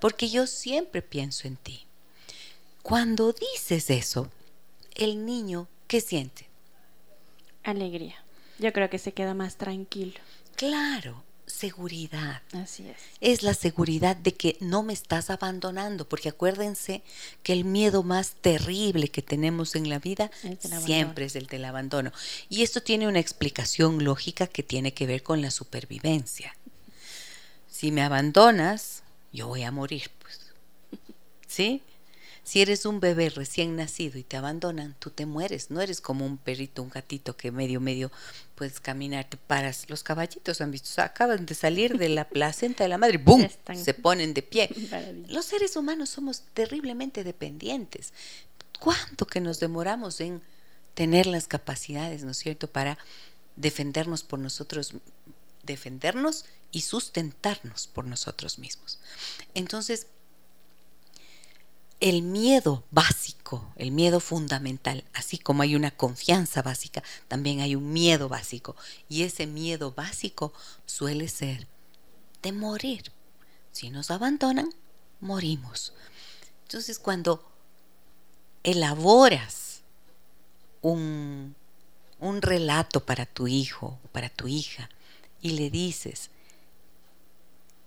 [0.00, 1.84] porque yo siempre pienso en ti.
[2.82, 4.30] Cuando dices eso,
[4.94, 6.46] el niño, ¿qué siente?
[7.64, 8.25] Alegría.
[8.58, 10.14] Yo creo que se queda más tranquilo.
[10.56, 12.42] Claro, seguridad.
[12.52, 12.96] Así es.
[13.20, 17.02] Es la seguridad de que no me estás abandonando, porque acuérdense
[17.42, 20.30] que el miedo más terrible que tenemos en la vida
[20.84, 22.12] siempre es el del abandono.
[22.48, 26.56] Y esto tiene una explicación lógica que tiene que ver con la supervivencia.
[27.68, 30.40] Si me abandonas, yo voy a morir, pues.
[31.46, 31.82] ¿Sí?
[32.42, 35.70] Si eres un bebé recién nacido y te abandonan, tú te mueres.
[35.70, 38.12] No eres como un perrito, un gatito que medio, medio
[38.56, 39.88] puedes caminar, te paras.
[39.88, 43.46] Los caballitos han visto, acaban de salir de la placenta de la madre, ¡bum!
[43.74, 44.68] Se ponen de pie.
[45.28, 48.12] Los seres humanos somos terriblemente dependientes.
[48.80, 50.42] ¿Cuánto que nos demoramos en
[50.94, 52.98] tener las capacidades, ¿no es cierto?, para
[53.54, 54.94] defendernos por nosotros,
[55.62, 58.98] defendernos y sustentarnos por nosotros mismos.
[59.54, 60.08] Entonces,
[62.00, 67.92] el miedo básico, el miedo fundamental, así como hay una confianza básica, también hay un
[67.92, 68.76] miedo básico.
[69.08, 70.52] Y ese miedo básico
[70.84, 71.66] suele ser
[72.42, 73.12] de morir.
[73.72, 74.68] Si nos abandonan,
[75.20, 75.92] morimos.
[76.62, 77.42] Entonces cuando
[78.62, 79.80] elaboras
[80.82, 81.54] un,
[82.20, 84.88] un relato para tu hijo para tu hija
[85.42, 86.30] y le dices,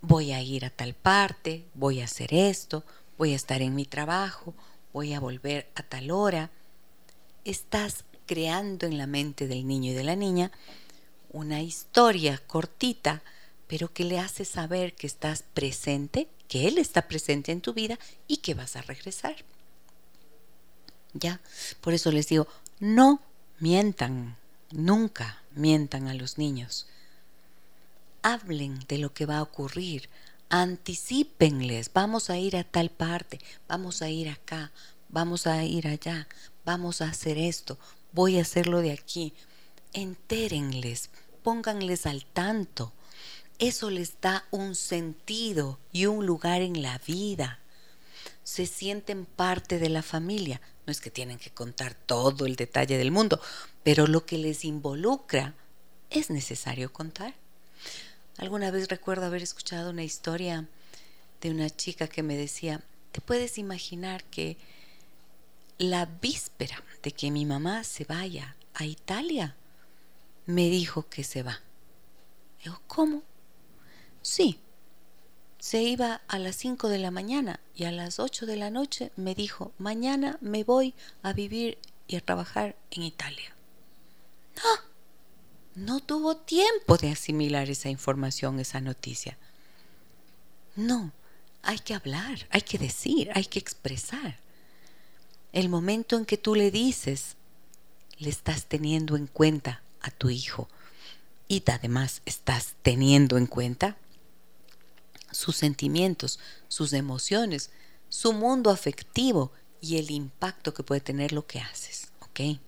[0.00, 2.84] voy a ir a tal parte, voy a hacer esto,
[3.20, 4.54] voy a estar en mi trabajo,
[4.94, 6.48] voy a volver a tal hora.
[7.44, 10.50] Estás creando en la mente del niño y de la niña
[11.30, 13.22] una historia cortita,
[13.66, 17.98] pero que le hace saber que estás presente, que él está presente en tu vida
[18.26, 19.36] y que vas a regresar.
[21.12, 21.42] Ya,
[21.82, 23.20] por eso les digo, no
[23.58, 24.38] mientan,
[24.70, 26.86] nunca mientan a los niños.
[28.22, 30.08] Hablen de lo que va a ocurrir,
[30.52, 34.72] Anticípenles, vamos a ir a tal parte, vamos a ir acá,
[35.08, 36.26] vamos a ir allá,
[36.64, 37.78] vamos a hacer esto,
[38.10, 39.32] voy a hacerlo de aquí.
[39.92, 41.10] Entérenles,
[41.44, 42.92] pónganles al tanto.
[43.60, 47.60] Eso les da un sentido y un lugar en la vida.
[48.42, 50.60] Se sienten parte de la familia.
[50.84, 53.40] No es que tienen que contar todo el detalle del mundo,
[53.84, 55.54] pero lo que les involucra
[56.10, 57.36] es necesario contar.
[58.40, 60.66] Alguna vez recuerdo haber escuchado una historia
[61.42, 62.80] de una chica que me decía,
[63.12, 64.56] ¿te puedes imaginar que
[65.76, 69.56] la víspera de que mi mamá se vaya a Italia,
[70.46, 71.60] me dijo que se va?
[72.64, 73.22] Digo, ¿cómo?
[74.22, 74.58] Sí,
[75.58, 79.12] se iba a las 5 de la mañana y a las 8 de la noche
[79.16, 81.76] me dijo, mañana me voy a vivir
[82.08, 83.54] y a trabajar en Italia.
[84.64, 84.89] ¡Ah!
[85.74, 89.38] No tuvo tiempo de asimilar esa información, esa noticia.
[90.76, 91.12] No,
[91.62, 94.38] hay que hablar, hay que decir, hay que expresar.
[95.52, 97.36] El momento en que tú le dices,
[98.18, 100.68] le estás teniendo en cuenta a tu hijo
[101.48, 103.96] y además estás teniendo en cuenta
[105.32, 107.70] sus sentimientos, sus emociones,
[108.08, 112.58] su mundo afectivo y el impacto que puede tener lo que haces, ¿ok?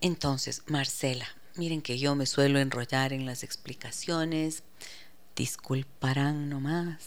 [0.00, 1.26] Entonces, Marcela,
[1.58, 4.62] miren que yo me suelo enrollar en las explicaciones,
[5.36, 6.98] disculparán nomás,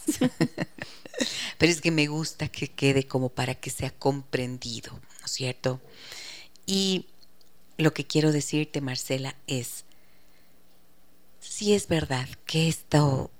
[1.58, 5.80] pero es que me gusta que quede como para que sea comprendido, ¿no es cierto?
[6.66, 7.06] Y
[7.76, 9.84] lo que quiero decirte, Marcela, es,
[11.40, 13.30] si es verdad que esto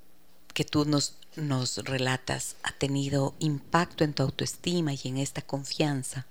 [0.53, 6.27] que tú nos, nos relatas ha tenido impacto en tu autoestima y en esta confianza,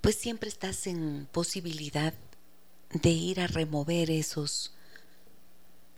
[0.00, 2.14] pues siempre estás en posibilidad
[2.92, 4.72] de ir a remover esos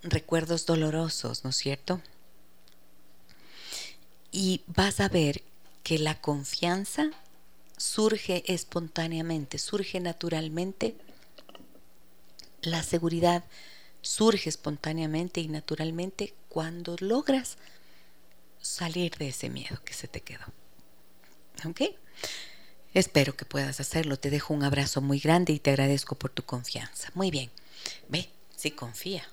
[0.02, 2.00] recuerdos dolorosos, ¿no es cierto?
[4.31, 5.42] Y vas a ver
[5.83, 7.11] que la confianza
[7.76, 10.96] surge espontáneamente, surge naturalmente.
[12.62, 13.44] La seguridad
[14.02, 17.57] surge espontáneamente y naturalmente cuando logras
[18.61, 20.44] salir de ese miedo que se te quedó.
[21.66, 21.83] ¿Ok?
[22.94, 24.18] Espero que puedas hacerlo.
[24.18, 27.11] Te dejo un abrazo muy grande y te agradezco por tu confianza.
[27.14, 27.50] Muy bien.
[28.09, 29.24] Ve, sí confía.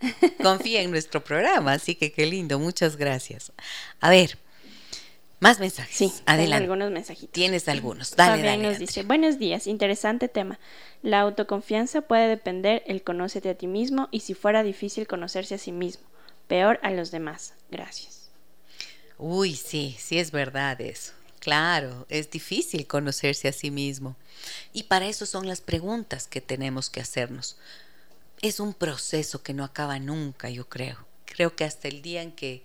[0.42, 2.58] Confía en nuestro programa, así que qué lindo.
[2.58, 3.52] Muchas gracias.
[4.00, 4.38] A ver,
[5.38, 5.96] más mensajes.
[5.96, 6.64] Sí, adelante.
[6.64, 7.32] algunos mensajitos.
[7.32, 8.16] Tienes algunos.
[8.16, 10.58] Dale, Fabián nos dice, buenos días, interesante tema.
[11.02, 15.58] La autoconfianza puede depender el conócete a ti mismo y si fuera difícil conocerse a
[15.58, 16.06] sí mismo,
[16.46, 17.54] peor a los demás.
[17.70, 18.30] Gracias.
[19.18, 21.12] Uy, sí, sí es verdad eso.
[21.46, 24.16] Claro, es difícil conocerse a sí mismo.
[24.72, 27.56] Y para eso son las preguntas que tenemos que hacernos.
[28.42, 31.06] Es un proceso que no acaba nunca, yo creo.
[31.24, 32.64] Creo que hasta el día en que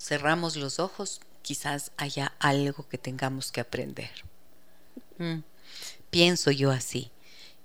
[0.00, 4.10] cerramos los ojos, quizás haya algo que tengamos que aprender.
[5.18, 5.40] Mm,
[6.08, 7.10] pienso yo así.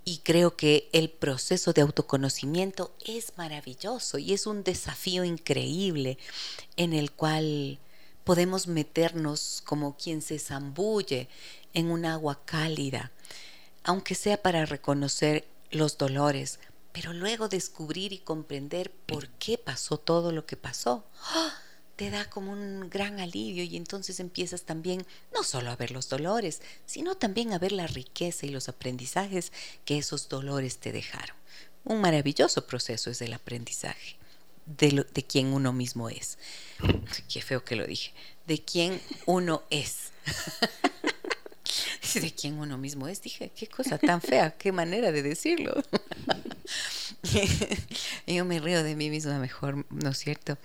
[0.04, 6.17] Y creo que el proceso de autoconocimiento es maravilloso y es un desafío increíble
[6.76, 7.80] en el cual
[8.23, 11.29] podemos meternos como quien se zambulle
[11.73, 13.12] en un agua cálida,
[13.84, 16.60] aunque sea para reconocer los dolores,
[16.91, 21.05] pero luego descubrir y comprender por qué pasó todo lo que pasó.
[21.23, 21.53] ¡Ah!
[21.95, 26.08] te da como un gran alivio y entonces empiezas también no solo a ver los
[26.08, 29.51] dolores, sino también a ver la riqueza y los aprendizajes
[29.84, 31.36] que esos dolores te dejaron.
[31.84, 34.18] Un maravilloso proceso es el aprendizaje
[34.77, 36.38] de, de quién uno mismo es.
[37.32, 38.12] Qué feo que lo dije.
[38.47, 40.12] De quién uno es.
[42.13, 43.21] de quién uno mismo es.
[43.21, 45.84] Dije, qué cosa tan fea, qué manera de decirlo.
[48.27, 50.58] Yo me río de mí misma mejor, ¿no es cierto?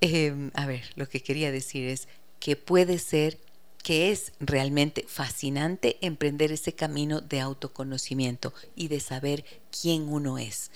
[0.00, 2.08] Em, a ver, lo que quería decir es
[2.40, 3.38] que puede ser
[3.82, 10.70] que es realmente fascinante emprender ese camino de autoconocimiento y de saber quién uno es.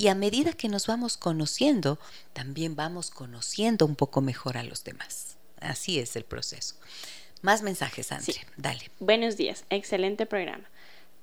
[0.00, 1.98] Y a medida que nos vamos conociendo,
[2.32, 5.36] también vamos conociendo un poco mejor a los demás.
[5.60, 6.76] Así es el proceso.
[7.42, 8.34] Más mensajes, André.
[8.56, 8.90] Dale.
[9.00, 9.64] Buenos días.
[9.70, 10.64] Excelente programa.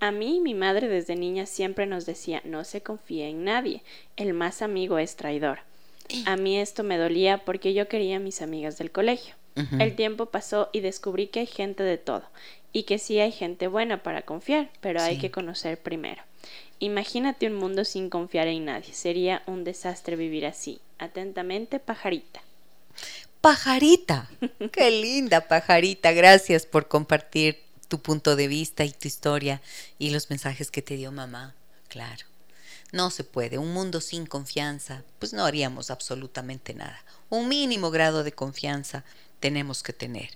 [0.01, 3.81] A mí mi madre desde niña siempre nos decía no se confía en nadie,
[4.17, 5.59] el más amigo es traidor.
[6.25, 9.35] A mí esto me dolía porque yo quería a mis amigas del colegio.
[9.79, 12.23] El tiempo pasó y descubrí que hay gente de todo
[12.73, 16.21] y que sí hay gente buena para confiar, pero hay que conocer primero.
[16.86, 18.93] Imagínate un mundo sin confiar en nadie.
[18.93, 20.80] Sería un desastre vivir así.
[21.00, 22.43] Atentamente, pajarita.
[23.41, 24.30] Pajarita.
[24.71, 26.12] Qué linda pajarita.
[26.12, 29.63] Gracias por compartir tu punto de vista y tu historia
[29.98, 31.56] y los mensajes que te dio mamá.
[31.88, 32.28] Claro.
[32.91, 33.58] No se puede.
[33.58, 37.04] Un mundo sin confianza, pues no haríamos absolutamente nada.
[37.32, 39.04] Un mínimo grado de confianza
[39.39, 40.30] tenemos que tener.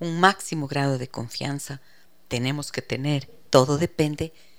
[0.00, 1.80] Un máximo grado de confianza
[2.28, 3.26] tenemos que tener.
[3.48, 4.53] Todo depende de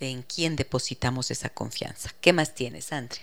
[0.00, 2.10] en quién depositamos esa confianza.
[2.20, 3.20] ¿Qué más tienes, Andre?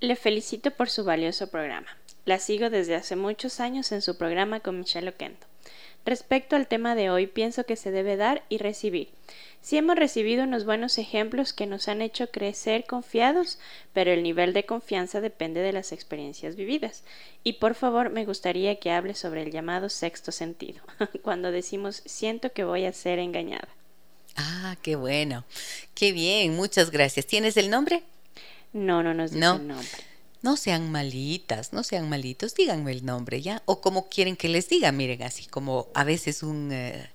[0.00, 1.88] Le felicito por su valioso programa.
[2.24, 5.46] La sigo desde hace muchos años en su programa con Michelle Oquendo.
[6.04, 9.08] Respecto al tema de hoy, pienso que se debe dar y recibir.
[9.60, 13.58] Sí hemos recibido unos buenos ejemplos que nos han hecho crecer confiados,
[13.92, 17.02] pero el nivel de confianza depende de las experiencias vividas.
[17.42, 20.80] Y por favor, me gustaría que hable sobre el llamado sexto sentido,
[21.22, 23.68] cuando decimos siento que voy a ser engañada.
[24.36, 25.44] Ah, qué bueno.
[25.94, 27.26] Qué bien, muchas gracias.
[27.26, 28.02] ¿Tienes el nombre?
[28.72, 29.88] No, no nos dice el nombre.
[30.42, 33.62] No sean malitas, no sean malitos, díganme el nombre ya.
[33.64, 37.10] O como quieren que les diga, miren, así como a veces un, eh,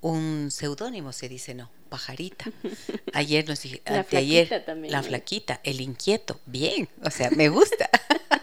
[0.00, 2.50] un seudónimo se dice, no, pajarita.
[3.14, 7.88] Ayer nos dije, la ayer, la flaquita, el inquieto, bien, o sea, me gusta.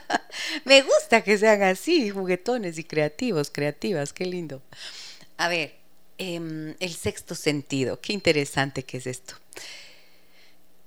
[0.65, 4.61] me gusta que sean así, juguetones y creativos, creativas, qué lindo.
[5.37, 5.82] A ver,
[6.17, 9.35] em, el sexto sentido, qué interesante que es esto.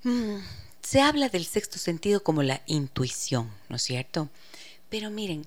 [0.02, 0.38] Mm,
[0.82, 4.28] se habla del sexto sentido como la intuición, ¿no es cierto?
[4.88, 5.46] Pero miren,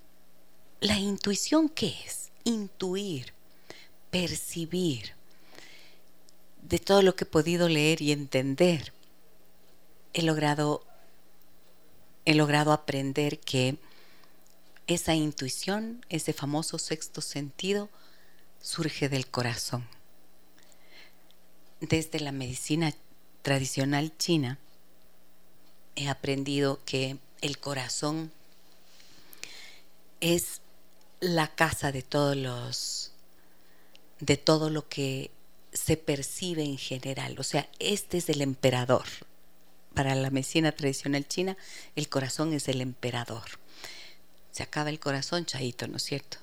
[0.82, 2.30] ¿la intuición qué es?
[2.43, 3.34] Intuir,
[4.11, 5.13] percibir.
[6.61, 8.93] de todo lo que he podido leer y entender,
[10.13, 10.84] he logrado,
[12.25, 13.77] he logrado aprender que
[14.86, 17.89] esa intuición, ese famoso sexto sentido,
[18.62, 19.88] surge del corazón.
[21.82, 22.93] Desde la medicina
[23.41, 24.60] tradicional china,
[25.95, 28.32] he aprendido que el corazón
[30.20, 30.62] es
[31.20, 33.12] la casa de todos los
[34.20, 35.32] de todo lo que
[35.72, 37.38] se percibe en general.
[37.39, 39.05] O sea, este es el emperador.
[39.93, 41.57] Para la medicina tradicional china,
[41.95, 43.43] el corazón es el emperador.
[44.51, 46.38] Se acaba el corazón, chaito, ¿no es cierto?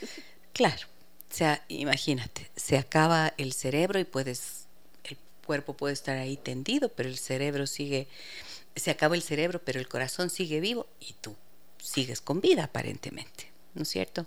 [0.52, 0.88] Claro,
[1.34, 4.66] sea, imagínate, se acaba el cerebro y puedes,
[5.04, 5.16] el
[5.46, 8.08] cuerpo puede estar ahí tendido, pero el cerebro sigue,
[8.76, 11.36] se acaba el cerebro, pero el corazón sigue vivo y tú
[11.82, 14.26] sigues con vida aparentemente, ¿no es cierto?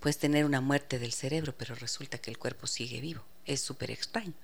[0.00, 3.22] Puedes tener una muerte del cerebro, pero resulta que el cuerpo sigue vivo.
[3.46, 4.34] Es súper extraño.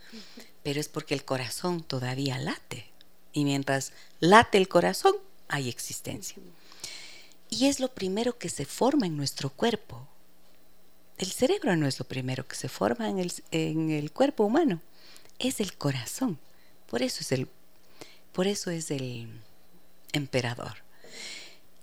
[0.62, 2.86] Pero es porque el corazón todavía late.
[3.32, 5.16] Y mientras late el corazón,
[5.49, 6.36] hay existencia.
[7.51, 10.07] Y es lo primero que se forma en nuestro cuerpo.
[11.19, 13.19] El cerebro no es lo primero que se forma en
[13.91, 14.81] el, cuerpo humano,
[15.39, 16.39] es el corazón.
[16.89, 17.49] Por eso es el,
[18.33, 19.29] por eso es el
[20.12, 20.77] emperador.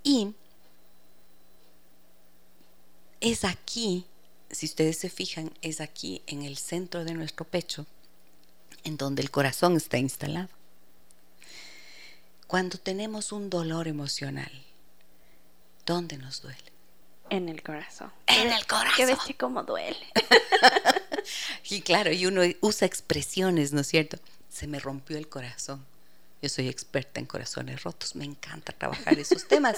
[0.02, 0.34] Y
[3.20, 4.06] es aquí,
[4.50, 7.86] si ustedes se fijan, es aquí en el centro de nuestro pecho,
[8.84, 10.48] en donde el corazón está instalado.
[12.46, 14.50] Cuando tenemos un dolor emocional,
[15.86, 16.75] ¿Dónde nos duele?
[17.30, 18.12] En el corazón.
[18.26, 18.94] En el corazón.
[18.96, 20.06] ¿Qué ves cómo duele?
[21.70, 24.18] y claro, y uno usa expresiones, ¿no es cierto?
[24.48, 25.84] Se me rompió el corazón.
[26.42, 29.76] Yo soy experta en corazones rotos, me encanta trabajar esos temas,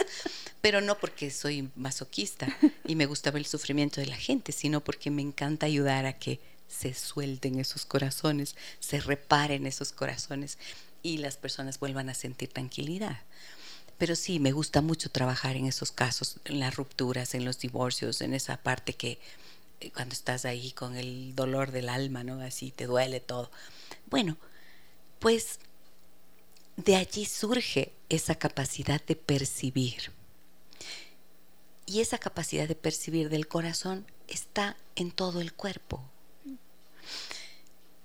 [0.61, 2.49] pero no porque soy masoquista
[2.85, 6.19] y me gusta ver el sufrimiento de la gente, sino porque me encanta ayudar a
[6.19, 10.59] que se suelten esos corazones, se reparen esos corazones
[11.03, 13.23] y las personas vuelvan a sentir tranquilidad.
[13.99, 18.21] Pero sí, me gusta mucho trabajar en esos casos, en las rupturas, en los divorcios,
[18.21, 19.19] en esa parte que
[19.81, 22.41] eh, cuando estás ahí con el dolor del alma, ¿no?
[22.41, 23.51] Así te duele todo.
[24.07, 24.37] Bueno,
[25.19, 25.59] pues
[26.77, 30.13] de allí surge esa capacidad de percibir.
[31.87, 36.03] Y esa capacidad de percibir del corazón está en todo el cuerpo.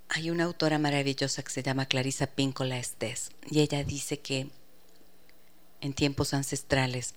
[0.10, 4.48] Hay una autora maravillosa que se llama Clarisa Píncola Estés y ella dice que
[5.84, 7.14] en tiempos ancestrales,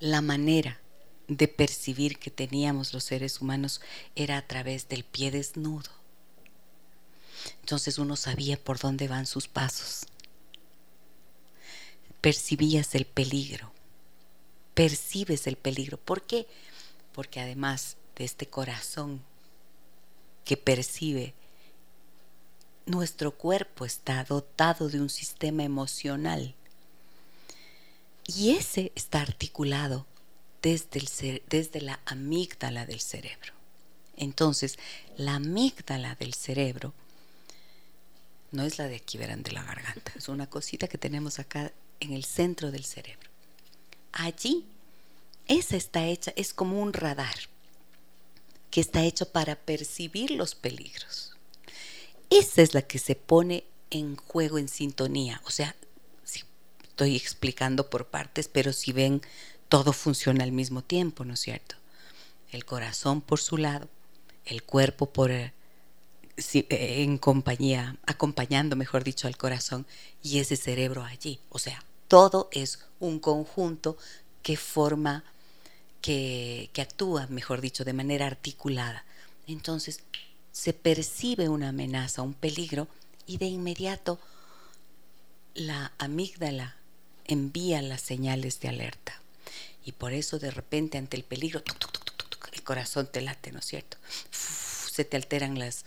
[0.00, 0.80] la manera
[1.28, 3.82] de percibir que teníamos los seres humanos
[4.16, 5.90] era a través del pie desnudo.
[7.60, 10.06] Entonces uno sabía por dónde van sus pasos.
[12.22, 13.70] Percibías el peligro.
[14.72, 15.98] Percibes el peligro.
[15.98, 16.46] ¿Por qué?
[17.12, 19.22] Porque además de este corazón
[20.46, 21.34] que percibe,
[22.86, 26.54] nuestro cuerpo está dotado de un sistema emocional
[28.36, 30.06] y ese está articulado
[30.62, 33.52] desde, el desde la amígdala del cerebro.
[34.16, 34.78] Entonces,
[35.16, 36.92] la amígdala del cerebro
[38.52, 40.12] no es la de aquí, verán, de la garganta.
[40.16, 43.30] Es una cosita que tenemos acá en el centro del cerebro.
[44.12, 44.66] Allí,
[45.46, 47.36] esa está hecha, es como un radar
[48.70, 51.36] que está hecho para percibir los peligros.
[52.28, 55.74] Esa es la que se pone en juego en sintonía, o sea,
[57.00, 59.22] estoy explicando por partes, pero si ven,
[59.70, 61.76] todo funciona al mismo tiempo, ¿no es cierto?
[62.52, 63.88] El corazón por su lado,
[64.44, 65.52] el cuerpo por eh,
[66.36, 69.86] en compañía, acompañando, mejor dicho, al corazón
[70.22, 71.40] y ese cerebro allí.
[71.48, 73.96] O sea, todo es un conjunto
[74.42, 75.24] que forma,
[76.02, 79.06] que, que actúa, mejor dicho, de manera articulada.
[79.46, 80.00] Entonces,
[80.52, 82.88] se percibe una amenaza, un peligro,
[83.26, 84.18] y de inmediato
[85.54, 86.76] la amígdala
[87.34, 89.20] envía las señales de alerta.
[89.84, 91.62] Y por eso de repente ante el peligro,
[92.52, 93.96] el corazón te late, ¿no es cierto?
[94.90, 95.84] se te alteran las,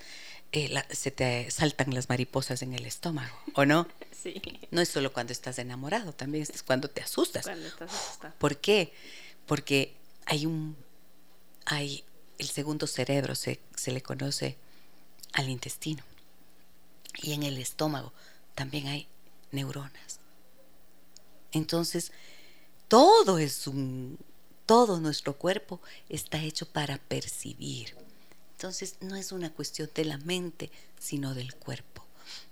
[0.52, 3.88] eh, se te saltan las mariposas en el estómago, ¿o no?
[4.24, 4.42] Sí.
[4.72, 7.44] No es solo cuando estás enamorado, también es cuando te asustas.
[7.44, 8.34] Cuando estás asustado.
[8.38, 8.94] ¿Por qué?
[9.46, 9.94] Porque
[10.26, 10.78] hay un,
[11.66, 12.06] hay
[12.38, 14.56] el segundo cerebro, se, se le conoce
[15.34, 16.02] al intestino.
[17.22, 18.14] Y en el estómago
[18.56, 19.10] también hay
[19.52, 20.22] neuronas.
[21.54, 22.12] Entonces,
[22.88, 24.18] todo es un,
[24.66, 27.96] todo nuestro cuerpo está hecho para percibir.
[28.58, 32.06] Entonces, no es una cuestión de la mente, sino del cuerpo,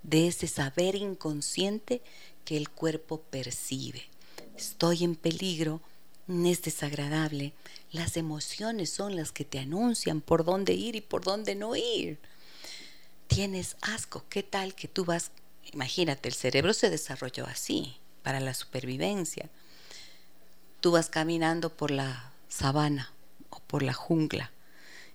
[0.03, 2.01] de ese saber inconsciente
[2.45, 4.03] que el cuerpo percibe.
[4.57, 5.81] Estoy en peligro,
[6.27, 7.53] es desagradable.
[7.91, 12.19] Las emociones son las que te anuncian por dónde ir y por dónde no ir.
[13.27, 14.25] tienes asco.
[14.29, 15.31] ¿Qué tal que tú vas,
[15.71, 19.49] imagínate, el cerebro se desarrolló así, para la supervivencia.
[20.79, 23.11] Tú vas caminando por la sabana
[23.49, 24.51] o por la jungla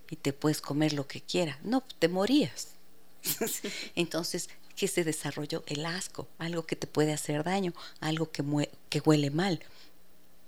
[0.09, 1.57] y te puedes comer lo que quieras.
[1.63, 2.69] No, te morías.
[3.95, 5.63] Entonces, ¿qué se desarrolló?
[5.67, 8.43] El asco, algo que te puede hacer daño, algo que,
[8.89, 9.61] que huele mal.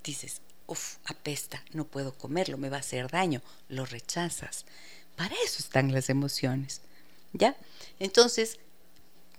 [0.04, 4.66] Dices, uff, apesta, no puedo comerlo, me va a hacer daño, lo rechazas.
[5.16, 6.82] Para eso están las emociones.
[7.34, 7.56] ¿Ya?
[8.00, 8.60] Entonces,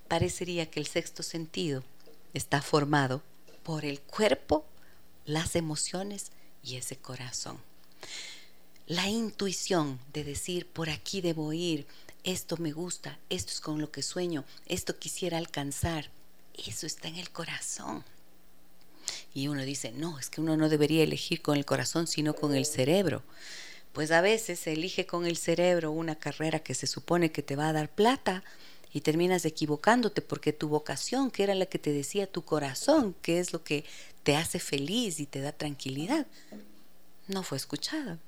[0.07, 1.83] parecería que el sexto sentido
[2.33, 3.21] está formado
[3.63, 4.65] por el cuerpo,
[5.25, 6.31] las emociones
[6.63, 7.57] y ese corazón.
[8.87, 11.85] La intuición de decir, por aquí debo ir,
[12.23, 16.09] esto me gusta, esto es con lo que sueño, esto quisiera alcanzar,
[16.67, 18.03] eso está en el corazón.
[19.33, 22.53] Y uno dice, no, es que uno no debería elegir con el corazón, sino con
[22.53, 23.23] el cerebro.
[23.93, 27.55] Pues a veces se elige con el cerebro una carrera que se supone que te
[27.55, 28.43] va a dar plata
[28.93, 33.39] y terminas equivocándote porque tu vocación, que era la que te decía tu corazón, que
[33.39, 33.85] es lo que
[34.23, 36.27] te hace feliz y te da tranquilidad,
[37.27, 38.19] no fue escuchada.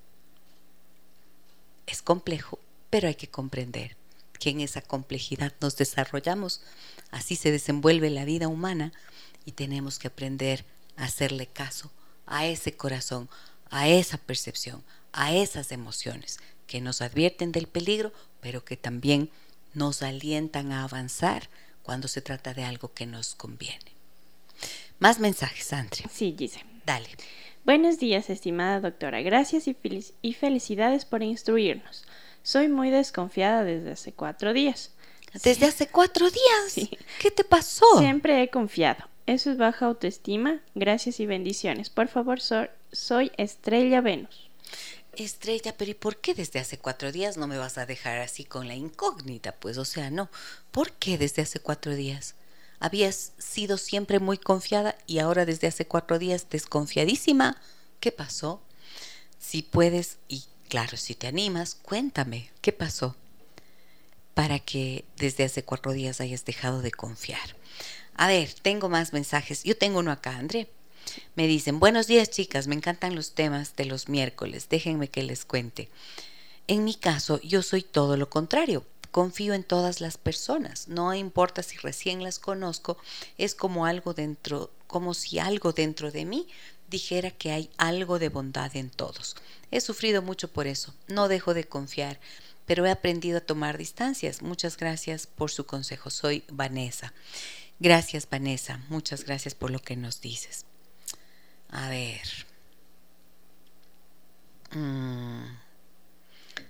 [1.86, 2.59] Es complejo,
[2.89, 3.97] pero hay que comprender
[4.39, 6.61] que en esa complejidad nos desarrollamos,
[7.11, 8.93] así se desenvuelve la vida humana
[9.45, 11.91] y tenemos que aprender a hacerle caso
[12.26, 13.30] a ese corazón,
[13.70, 19.30] a esa percepción, a esas emociones que nos advierten del peligro, pero que también
[19.74, 21.50] nos alientan a avanzar
[21.82, 23.94] cuando se trata de algo que nos conviene.
[25.00, 26.10] Más mensajes, Andrea.
[26.12, 26.64] Sí, Gise.
[26.86, 27.10] Dale.
[27.66, 29.22] Buenos días, estimada doctora.
[29.22, 29.76] Gracias y,
[30.22, 32.06] y felicidades por instruirnos.
[32.42, 34.92] Soy muy desconfiada desde hace cuatro días.
[35.44, 36.70] ¿Desde hace cuatro días?
[36.70, 36.90] Sí.
[37.20, 37.86] ¿Qué te pasó?
[37.98, 39.08] Siempre he confiado.
[39.26, 40.60] Eso es baja autoestima.
[40.76, 41.90] Gracias y bendiciones.
[41.90, 42.40] Por favor,
[42.92, 44.50] soy Estrella Venus.
[45.18, 48.45] Estrella, pero ¿y por qué desde hace cuatro días no me vas a dejar así
[48.45, 49.53] con la incógnita?
[49.53, 50.30] Pues, o sea, no.
[50.72, 52.36] ¿Por qué desde hace cuatro días?
[52.80, 57.61] Habías sido siempre muy confiada y ahora desde hace cuatro días desconfiadísima.
[57.99, 58.61] ¿Qué pasó?
[59.39, 60.43] Si puedes y
[60.74, 63.16] Claro, si te animas, cuéntame, ¿qué pasó?
[64.34, 67.55] Para que desde hace cuatro días hayas dejado de confiar.
[68.16, 69.64] A ver, tengo más mensajes.
[69.64, 70.72] Yo tengo uno acá, André.
[71.36, 75.45] Me dicen, buenos días chicas, me encantan los temas de los miércoles, déjenme que les
[75.45, 75.89] cuente.
[76.68, 78.86] En mi caso, yo soy todo lo contrario.
[79.12, 82.97] Confío en todas las personas, no importa si recién las conozco,
[83.38, 86.47] es como algo dentro, como si algo dentro de mí
[86.89, 89.36] dijera que hay algo de bondad en todos.
[89.70, 92.20] He sufrido mucho por eso, no dejo de confiar,
[92.66, 94.41] pero he aprendido a tomar distancias.
[94.41, 96.10] Muchas gracias por su consejo.
[96.10, 97.14] Soy Vanessa.
[97.80, 98.80] Gracias, Vanessa.
[98.89, 100.66] Muchas gracias por lo que nos dices.
[101.74, 102.22] A ver.
[104.72, 105.58] Mm.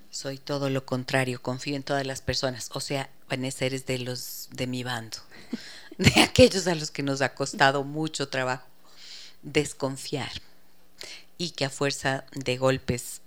[0.09, 2.69] Soy todo lo contrario, confío en todas las personas.
[2.73, 5.17] O sea, Vanessa, eres de los de mi bando,
[5.97, 8.65] de aquellos a los que nos ha costado mucho trabajo
[9.41, 10.31] desconfiar
[11.37, 13.21] y que a fuerza de golpes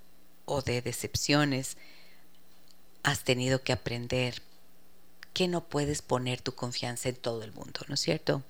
[0.47, 1.77] o de decepciones
[3.03, 4.41] has tenido que aprender
[5.35, 8.43] que no puedes poner tu confianza en todo el mundo, ¿no es cierto?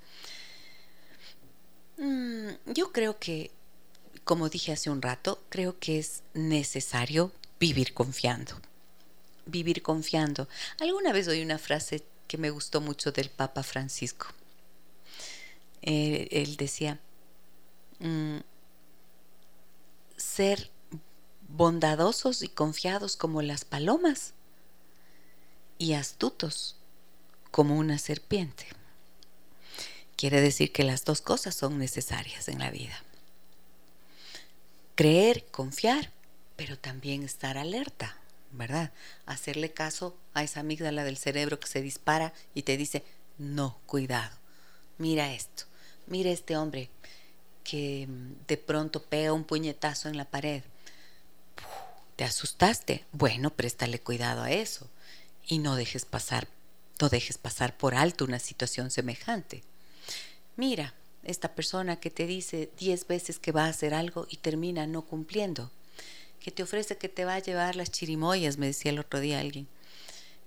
[1.99, 3.51] Mm, yo creo que,
[4.25, 8.55] como dije hace un rato, creo que es necesario vivir confiando.
[9.47, 10.49] Vivir confiando.
[10.81, 14.27] Alguna vez oí una frase que me gustó mucho del Papa Francisco.
[15.83, 17.01] Eh, él decía,
[17.99, 18.41] Mm,
[20.17, 20.71] ser
[21.49, 24.35] bondadosos y confiados como las palomas
[25.79, 26.77] y astutos
[27.51, 28.67] como una serpiente.
[30.17, 33.03] Quiere decir que las dos cosas son necesarias en la vida.
[34.95, 36.11] Creer, confiar,
[36.57, 38.17] pero también estar alerta,
[38.51, 38.93] ¿verdad?
[39.27, 43.05] Hacerle caso a esa amígdala del cerebro que se dispara y te dice,
[43.37, 44.35] no, cuidado,
[44.97, 45.65] mira esto,
[46.07, 46.89] mira este hombre,
[47.63, 50.63] que mm, de pronto pega un puñetazo en la pared.
[52.17, 53.05] ¿Te asustaste?
[53.13, 54.89] Bueno, préstale cuidado a eso
[55.47, 56.49] y no dejes pasar,
[57.01, 59.63] no dejes pasar por alto una situación semejante.
[60.57, 64.87] Mira, esta persona que te dice diez veces que va a hacer algo y termina
[64.87, 65.71] no cumpliendo,
[66.41, 69.41] que te ofrece que te va a llevar las chirimoyas, me decía el otro día
[69.41, 69.69] alguien.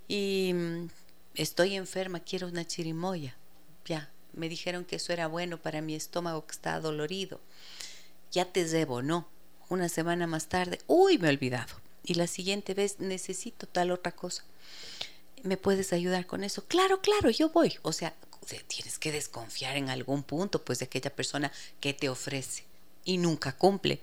[0.07, 0.89] Y mm,
[1.35, 3.35] estoy enferma, quiero una chirimoya.
[3.85, 7.39] Ya, me dijeron que eso era bueno para mi estómago que estaba dolorido.
[8.31, 9.27] Ya te debo, ¿no?
[9.69, 11.75] Una semana más tarde, uy, me he olvidado.
[12.03, 14.43] Y la siguiente vez necesito tal otra cosa.
[15.43, 16.65] ¿Me puedes ayudar con eso?
[16.65, 17.75] Claro, claro, yo voy.
[17.83, 18.15] O sea,
[18.67, 22.63] tienes que desconfiar en algún punto, pues, de aquella persona que te ofrece
[23.05, 24.01] y nunca cumple.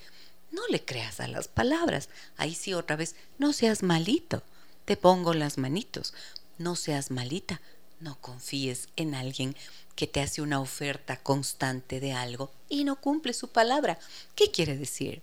[0.50, 2.08] No le creas a las palabras.
[2.36, 4.42] Ahí sí otra vez, no seas malito.
[4.84, 6.14] Te pongo las manitos.
[6.58, 7.60] No seas malita,
[8.00, 9.56] no confíes en alguien
[9.94, 13.98] que te hace una oferta constante de algo y no cumple su palabra.
[14.34, 15.22] ¿Qué quiere decir?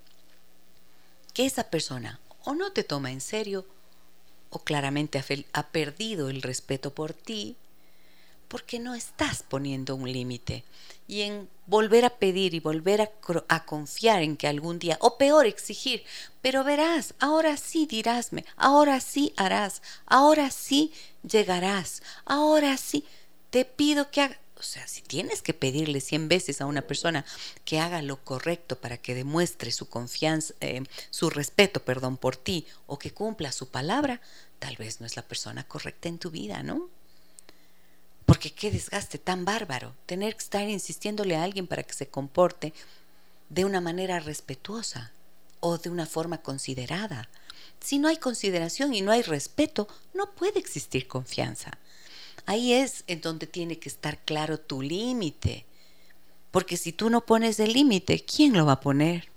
[1.34, 3.66] Que esa persona o no te toma en serio
[4.49, 7.55] o claramente ha, perdido el respeto por ti
[8.54, 10.64] porque no estás poniendo un límite.
[11.08, 13.10] Y en volver a pedir y volver a,
[13.47, 16.04] a, confiar en que algún día, o peor, exigir,
[16.39, 20.93] pero verás, ahora sí dirásme, ahora sí harás, ahora sí
[21.28, 23.06] llegarás, ahora sí,
[23.49, 24.38] te pido que hagas.
[24.60, 27.26] O sea, si tienes que pedirle cien veces a una persona
[27.66, 32.68] que haga lo correcto para que demuestre su confianza, eh, su respeto, perdón, por ti,
[32.86, 34.22] o que cumpla su palabra,
[34.60, 36.91] tal vez no es la persona correcta en tu vida, ¿no?
[38.34, 42.73] Porque qué desgaste tan bárbaro tener que estar insistiéndole a alguien para que se comporte
[43.49, 45.11] de una manera respetuosa
[45.59, 47.29] o de una forma considerada.
[47.79, 51.77] Si no hay consideración y no hay respeto, no puede existir confianza.
[52.47, 55.67] Ahí es en donde tiene que estar claro tu límite.
[56.49, 59.29] Porque si tú no pones el límite, ¿quién lo va a poner?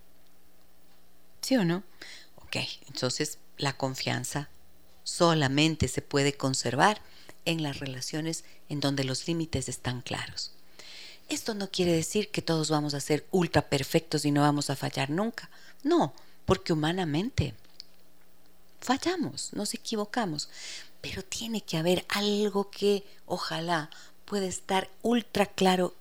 [1.42, 1.82] ¿Sí o no?
[2.36, 2.56] Ok,
[2.88, 4.48] entonces la confianza
[5.04, 7.02] solamente se puede conservar
[7.46, 10.52] en las relaciones en donde los límites están claros.
[11.28, 14.76] Esto no quiere decir que todos vamos a ser ultra perfectos y no vamos a
[14.76, 15.48] fallar nunca.
[15.82, 16.12] No,
[16.44, 17.54] porque humanamente
[18.80, 20.48] fallamos, nos equivocamos,
[21.00, 23.90] pero tiene que haber algo que ojalá
[24.24, 25.94] pueda estar ultra claro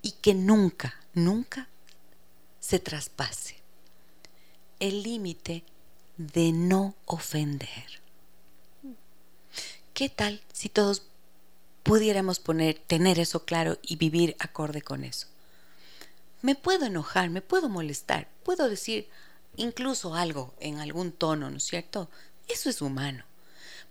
[0.00, 1.68] y que nunca, nunca
[2.60, 3.56] se traspase.
[4.80, 5.64] El límite
[6.16, 7.97] de no ofender.
[9.98, 11.02] ¿Qué tal si todos
[11.82, 15.26] pudiéramos poner, tener eso claro y vivir acorde con eso?
[16.40, 19.08] Me puedo enojar, me puedo molestar, puedo decir
[19.56, 22.08] incluso algo en algún tono, ¿no es cierto?
[22.46, 23.24] Eso es humano.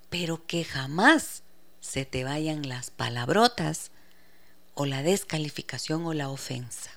[0.10, 1.44] Pero que jamás
[1.82, 3.92] se te vayan las palabrotas
[4.76, 6.92] o la descalificación o la ofensa.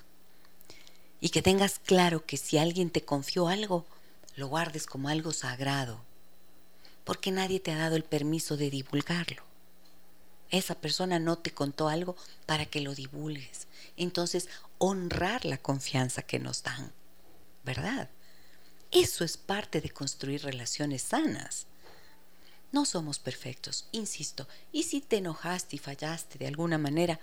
[1.19, 3.85] Y que tengas claro que si alguien te confió algo,
[4.37, 5.99] lo guardes como algo sagrado
[7.03, 9.43] porque nadie te ha dado el permiso de divulgarlo.
[10.49, 13.67] Esa persona no te contó algo para que lo divulgues.
[13.95, 16.91] Entonces, honrar la confianza que nos dan,
[17.63, 18.09] ¿verdad?
[18.91, 21.67] Eso es parte de construir relaciones sanas.
[22.73, 27.19] No somos perfectos, insisto, y si te enojaste y fallaste de alguna manera,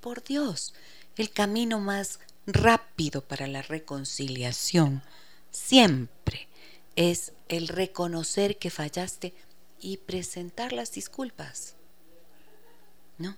[0.00, 0.74] por Dios,
[1.16, 5.02] el camino más rápido para la reconciliación
[5.50, 6.48] siempre
[6.96, 9.34] es el reconocer que fallaste
[9.80, 11.74] y presentar las disculpas.
[13.18, 13.36] ¿No?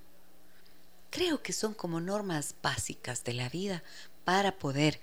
[1.10, 3.82] Creo que son como normas básicas de la vida
[4.24, 5.00] para poder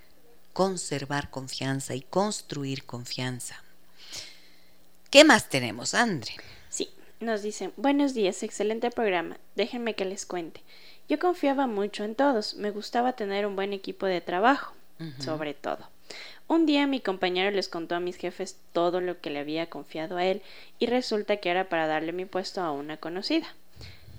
[0.54, 3.64] conservar confianza y construir confianza.
[5.10, 6.34] ¿Qué más tenemos, Andre?
[6.70, 6.90] Sí,
[7.20, 9.38] nos dicen, buenos días, excelente programa.
[9.56, 10.62] Déjenme que les cuente.
[11.08, 14.76] Yo confiaba mucho en todos, me gustaba tener un buen equipo de trabajo,
[15.18, 15.90] sobre todo.
[16.48, 20.18] Un día mi compañero les contó a mis jefes todo lo que le había confiado
[20.18, 20.42] a él
[20.80, 23.48] y resulta que era para darle mi puesto a una conocida.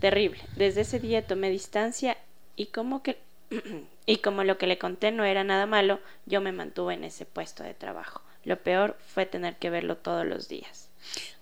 [0.00, 0.40] Terrible.
[0.56, 2.16] Desde ese día tomé distancia
[2.56, 3.18] y como que
[4.06, 7.26] y como lo que le conté no era nada malo, yo me mantuve en ese
[7.26, 8.22] puesto de trabajo.
[8.44, 10.88] Lo peor fue tener que verlo todos los días.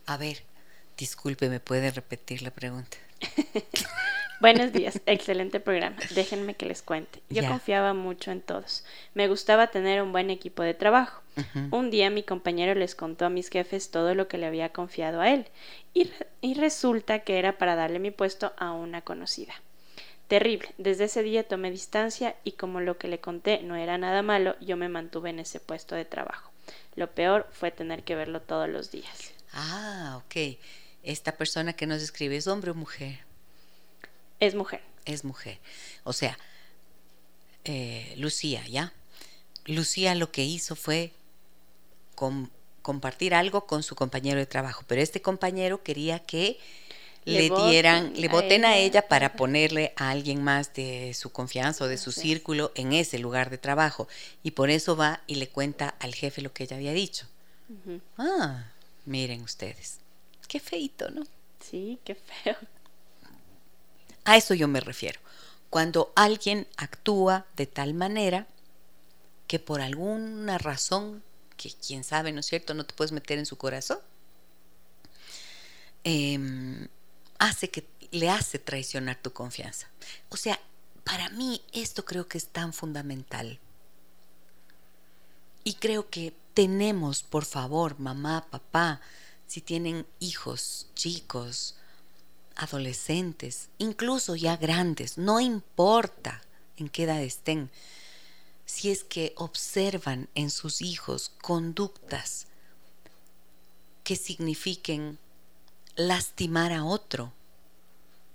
[0.06, 0.42] A ver,
[0.96, 2.96] disculpe, ¿me puede repetir la pregunta?
[4.40, 5.96] Buenos días, excelente programa.
[6.14, 7.20] Déjenme que les cuente.
[7.28, 8.84] Yo confiaba mucho en todos.
[9.14, 11.22] Me gustaba tener un buen equipo de trabajo.
[11.70, 15.20] Un día mi compañero les contó a mis jefes todo lo que le había confiado
[15.20, 15.46] a él
[15.94, 16.10] y,
[16.40, 19.54] y resulta que era para darle mi puesto a una conocida.
[20.26, 20.68] Terrible.
[20.78, 24.56] Desde ese día tomé distancia y como lo que le conté no era nada malo,
[24.60, 26.50] yo me mantuve en ese puesto de trabajo.
[26.96, 29.32] Lo peor fue tener que verlo todos los días.
[29.52, 30.58] Ah, ok.
[31.04, 33.27] Esta persona que nos escribe es hombre o mujer.
[34.40, 34.82] Es mujer.
[35.04, 35.58] Es mujer.
[36.04, 36.38] O sea,
[37.64, 38.92] eh, Lucía, ¿ya?
[39.66, 41.12] Lucía lo que hizo fue
[42.82, 46.58] compartir algo con su compañero de trabajo, pero este compañero quería que
[47.24, 49.06] le, dieran, le voten a ella.
[49.06, 53.50] para ponerle a alguien más de su confianza o de su círculo en ese lugar
[53.50, 54.08] de trabajo.
[54.42, 57.26] Y por eso va y le cuenta al jefe lo que ella había dicho.
[58.16, 58.72] Ah,
[59.04, 59.98] miren ustedes.
[60.48, 61.26] Qué feito, ¿no?
[61.60, 62.56] Sí, qué feo.
[64.28, 65.18] A eso yo me refiero.
[65.70, 68.46] Cuando alguien actúa de tal manera
[69.46, 71.22] que por alguna razón,
[71.56, 73.98] que quién sabe, ¿no es cierto?, no te puedes meter en su corazón,
[76.04, 76.88] em,
[77.38, 79.88] hace que le hace traicionar tu confianza.
[80.28, 80.60] O sea,
[81.04, 83.58] para mí esto creo que es tan fundamental.
[85.64, 89.00] Y creo que tenemos, por favor, mamá, papá,
[89.46, 91.77] si tienen hijos, chicos,
[92.58, 96.42] adolescentes, incluso ya grandes, no importa
[96.76, 97.70] en qué edad estén,
[98.66, 102.46] si es que observan en sus hijos conductas
[104.04, 105.18] que signifiquen
[105.96, 107.32] lastimar a otro,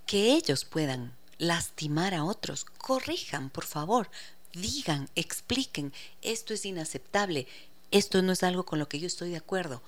[0.07, 4.09] que ellos puedan lastimar a otros, corrijan, por favor,
[4.53, 7.47] digan, expliquen, esto es inaceptable,
[7.91, 9.81] esto no es algo con lo que yo estoy de acuerdo.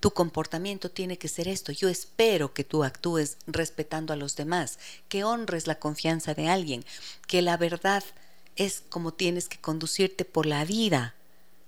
[0.00, 1.72] Tu comportamiento tiene que ser esto.
[1.72, 4.78] Yo espero que tú actúes respetando a los demás,
[5.08, 6.84] que honres la confianza de alguien,
[7.26, 8.04] que la verdad
[8.56, 11.14] es como tienes que conducirte por la vida.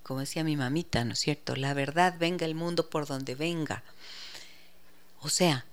[0.03, 1.57] Como decía mi mamita, ¿no es cierto?
[1.57, 3.83] La verdad venga el mundo por donde venga.
[5.21, 5.67] O sea,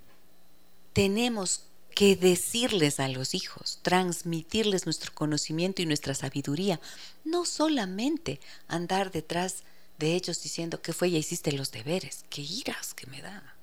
[0.94, 1.64] tenemos
[1.96, 6.82] que decirles a los hijos, transmitirles nuestro conocimiento y nuestra sabiduría,
[7.24, 12.94] no solamente andar detrás de ellos diciendo que fue ya hiciste los deberes, qué iras
[12.94, 13.56] que me da.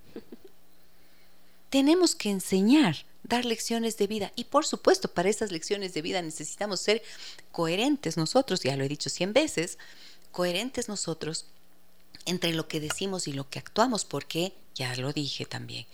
[1.70, 6.20] Tenemos que enseñar, dar lecciones de vida y por supuesto para esas lecciones de vida
[6.22, 7.02] necesitamos ser
[7.50, 9.78] coherentes nosotros, ya lo he dicho cien veces,
[10.32, 11.46] coherentes nosotros
[12.24, 15.86] entre lo que decimos y lo que actuamos, porque, ya lo dije también,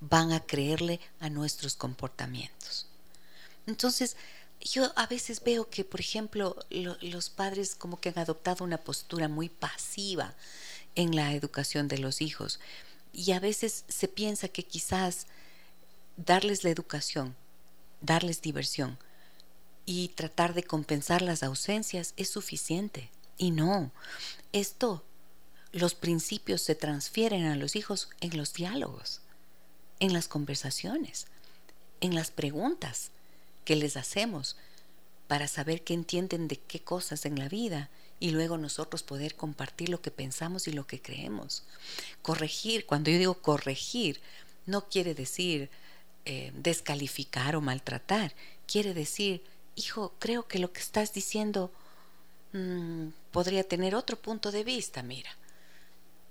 [0.00, 2.86] van a creerle a nuestros comportamientos.
[3.66, 4.16] Entonces,
[4.60, 9.28] yo a veces veo que, por ejemplo, los padres como que han adoptado una postura
[9.28, 10.34] muy pasiva
[10.94, 12.60] en la educación de los hijos
[13.12, 15.26] y a veces se piensa que quizás
[16.16, 17.36] darles la educación,
[18.00, 18.98] darles diversión
[19.86, 23.10] y tratar de compensar las ausencias es suficiente.
[23.36, 23.92] Y no,
[24.52, 25.04] esto,
[25.72, 29.22] los principios se transfieren a los hijos en los diálogos
[30.00, 31.26] en las conversaciones,
[32.00, 33.10] en las preguntas
[33.68, 34.56] que les hacemos
[35.26, 39.90] para saber qué entienden de qué cosas en la vida y luego nosotros poder compartir
[39.90, 41.64] lo que pensamos y lo que creemos.
[42.22, 44.22] Corregir, cuando yo digo corregir,
[44.64, 45.68] no quiere decir
[46.24, 48.32] eh, descalificar o maltratar,
[48.66, 49.42] quiere decir,
[49.76, 51.70] hijo, creo que lo que estás diciendo
[52.54, 55.36] mm, podría tener otro punto de vista, mira.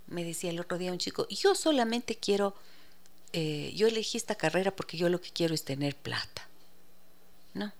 [0.07, 2.55] Me decía el otro día un chico, yo solamente quiero
[3.31, 6.46] eh, yo elegí esta carrera porque yo lo que quiero es tener plata.
[7.57, 7.73] No.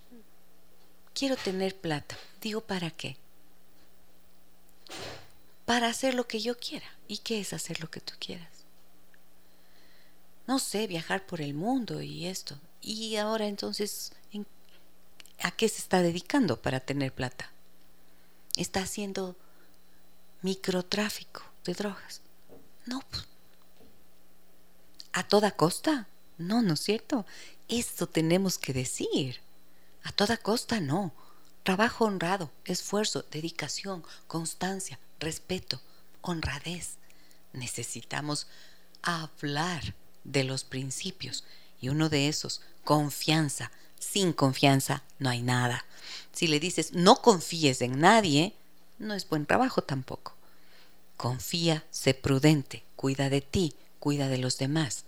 [1.14, 2.18] Quiero tener plata.
[2.42, 3.16] Digo, ¿para qué?
[5.66, 6.88] Para hacer lo que yo quiera.
[7.08, 8.66] ¿Y qué es hacer lo que tú quieras?
[10.48, 12.58] No sé, viajar por el mundo y esto.
[12.82, 14.14] Y ahora entonces,
[15.42, 17.52] ¿a qué se está dedicando para tener plata?
[18.56, 19.36] Está haciendo
[20.42, 22.22] microtráfico de drogas.
[22.86, 23.28] No, pues
[25.18, 26.08] a toda costa.
[26.38, 27.26] No, no es cierto.
[27.68, 29.40] Esto tenemos que decir.
[30.08, 31.12] A toda costa no.
[31.64, 35.82] Trabajo honrado, esfuerzo, dedicación, constancia, respeto,
[36.22, 36.96] honradez.
[37.52, 38.48] Necesitamos
[39.02, 41.44] hablar de los principios
[41.82, 43.70] y uno de esos, confianza.
[44.00, 45.84] Sin confianza no hay nada.
[46.32, 48.56] Si le dices no confíes en nadie,
[49.00, 50.36] no es buen trabajo tampoco.
[51.18, 55.04] Confía, sé prudente, cuida de ti, cuida de los demás.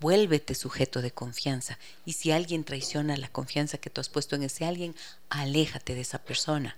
[0.00, 1.78] Vuélvete sujeto de confianza.
[2.06, 4.96] Y si alguien traiciona la confianza que tú has puesto en ese alguien,
[5.28, 6.76] aléjate de esa persona.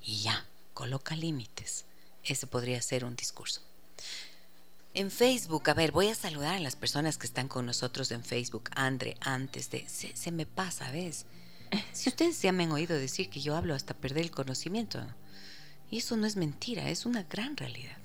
[0.00, 1.84] Y ya, coloca límites.
[2.22, 3.60] Ese podría ser un discurso.
[4.94, 8.22] En Facebook, a ver, voy a saludar a las personas que están con nosotros en
[8.22, 8.70] Facebook.
[8.76, 9.84] Andre, antes de...
[9.88, 11.26] Se, me pasa, ¿ves?
[11.92, 15.04] Si ustedes ya me han oído decir que yo hablo hasta perder el conocimiento.
[15.90, 17.96] Y eso no es mentira, es una gran realidad.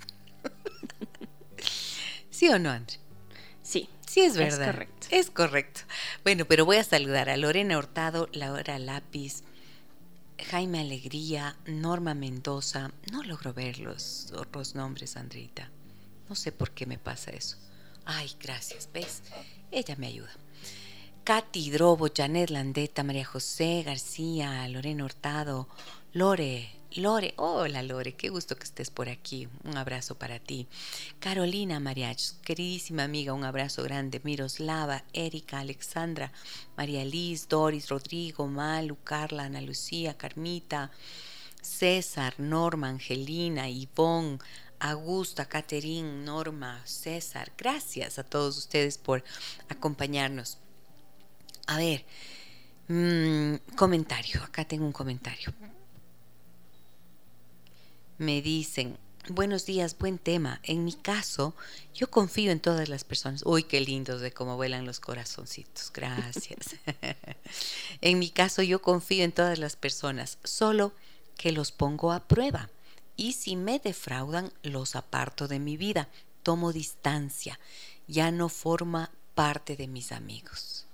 [2.31, 2.97] ¿Sí o no, Andre?
[3.61, 3.87] Sí.
[4.09, 4.61] Sí, es verdad.
[4.61, 5.07] Es correcto.
[5.11, 5.81] Es correcto.
[6.23, 9.43] Bueno, pero voy a saludar a Lorena Hurtado, Laura Lápiz,
[10.49, 12.91] Jaime Alegría, Norma Mendoza.
[13.11, 15.69] No logro ver los otros nombres, Andrita.
[16.27, 17.57] No sé por qué me pasa eso.
[18.03, 19.21] Ay, gracias, ¿ves?
[19.69, 20.31] Ella me ayuda.
[21.23, 25.67] Katy Drobo, Janet Landeta, María José García, Lorena Hurtado,
[26.13, 29.47] Lore, Lore, hola Lore, qué gusto que estés por aquí.
[29.63, 30.67] Un abrazo para ti.
[31.19, 34.19] Carolina Mariach, queridísima amiga, un abrazo grande.
[34.23, 36.31] Miroslava, Erika, Alexandra,
[36.75, 40.89] María Liz, Doris, Rodrigo, Malu, Carla, Ana Lucía, Carmita,
[41.61, 44.39] César, Norma, Angelina, Ivonne,
[44.79, 47.51] Augusta, Caterín, Norma, César.
[47.55, 49.23] Gracias a todos ustedes por
[49.69, 50.57] acompañarnos.
[51.67, 52.03] A ver,
[52.87, 55.53] mm, comentario, acá tengo un comentario
[58.19, 58.97] me dicen,
[59.29, 60.59] buenos días, buen tema.
[60.63, 61.55] En mi caso,
[61.95, 63.43] yo confío en todas las personas.
[63.45, 65.91] Uy, qué lindos de cómo vuelan los corazoncitos.
[65.93, 66.75] Gracias.
[68.01, 70.93] en mi caso, yo confío en todas las personas, solo
[71.37, 72.69] que los pongo a prueba.
[73.15, 76.09] Y si me defraudan, los aparto de mi vida.
[76.43, 77.57] Tomo distancia.
[78.07, 80.85] Ya no forma parte de mis amigos.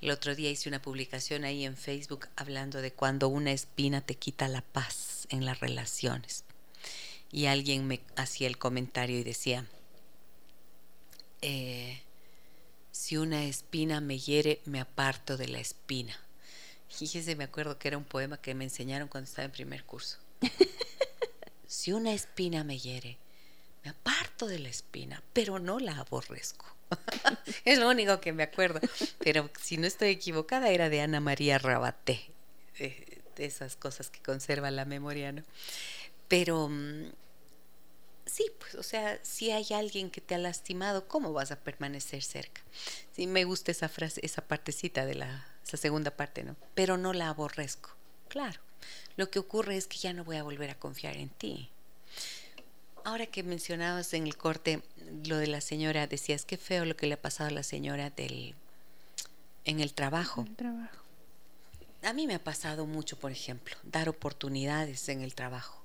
[0.00, 4.14] El otro día hice una publicación ahí en Facebook hablando de cuando una espina te
[4.14, 6.44] quita la paz en las relaciones.
[7.32, 9.66] Y alguien me hacía el comentario y decía,
[11.42, 12.00] eh,
[12.92, 16.18] si una espina me hiere, me aparto de la espina.
[16.98, 19.84] Y ese me acuerdo que era un poema que me enseñaron cuando estaba en primer
[19.84, 20.18] curso.
[21.66, 23.18] si una espina me hiere,
[23.84, 26.66] me aparto de la espina, pero no la aborrezco.
[27.64, 28.80] es lo único que me acuerdo.
[29.18, 32.30] Pero si no estoy equivocada, era de Ana María Rabaté.
[33.44, 35.42] Esas cosas que conserva la memoria, ¿no?
[36.28, 37.10] Pero mm,
[38.26, 42.22] sí, pues, o sea, si hay alguien que te ha lastimado, ¿cómo vas a permanecer
[42.22, 42.62] cerca?
[43.12, 46.56] Sí, me gusta esa frase, esa partecita de la, esa segunda parte, ¿no?
[46.74, 47.90] Pero no la aborrezco.
[48.28, 48.60] Claro,
[49.16, 51.70] lo que ocurre es que ya no voy a volver a confiar en ti.
[53.04, 54.82] Ahora que mencionabas en el corte
[55.26, 58.10] lo de la señora, decías qué feo lo que le ha pasado a la señora
[58.10, 58.54] del
[59.64, 60.44] en el trabajo.
[60.46, 61.05] El trabajo.
[62.06, 65.82] A mí me ha pasado mucho, por ejemplo, dar oportunidades en el trabajo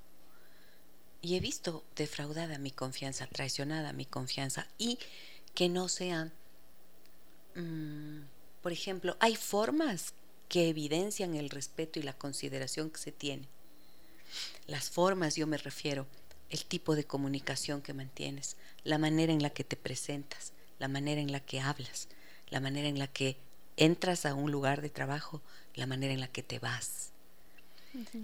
[1.20, 5.00] y he visto defraudada mi confianza, traicionada mi confianza y
[5.52, 6.32] que no sean,
[7.56, 8.20] mm,
[8.62, 10.14] por ejemplo, hay formas
[10.48, 13.48] que evidencian el respeto y la consideración que se tiene.
[14.68, 16.06] Las formas, yo me refiero,
[16.50, 21.20] el tipo de comunicación que mantienes, la manera en la que te presentas, la manera
[21.20, 22.06] en la que hablas,
[22.48, 23.38] la manera en la que
[23.76, 25.42] entras a un lugar de trabajo,
[25.74, 27.12] la manera en la que te vas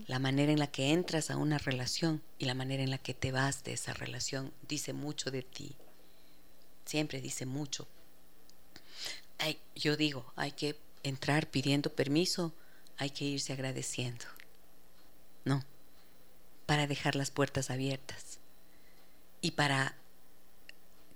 [0.07, 3.13] la manera en la que entras a una relación y la manera en la que
[3.13, 5.77] te vas de esa relación dice mucho de ti.
[6.87, 7.87] Siempre dice mucho.
[9.75, 12.53] yo digo, hay que entrar pidiendo permiso,
[12.97, 14.25] hay que irse agradeciendo.
[15.45, 15.63] No,
[16.65, 18.39] para dejar las puertas abiertas
[19.43, 19.95] y para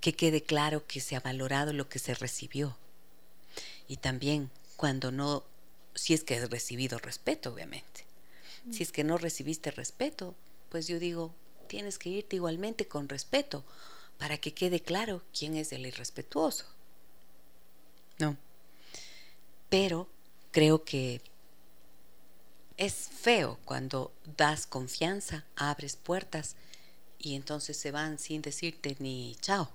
[0.00, 2.76] que quede claro que se ha valorado lo que se recibió.
[3.88, 5.42] Y también cuando no,
[5.94, 8.04] si es que has recibido respeto, obviamente.
[8.70, 10.36] Si es que no recibiste respeto,
[10.68, 11.34] pues yo digo,
[11.66, 13.64] tienes que irte igualmente con respeto
[14.18, 16.64] para que quede claro quién es el irrespetuoso.
[18.18, 18.36] No.
[19.68, 20.08] Pero
[20.52, 21.20] creo que
[22.76, 26.56] es feo cuando das confianza, abres puertas
[27.18, 29.70] y entonces se van sin decirte ni chao.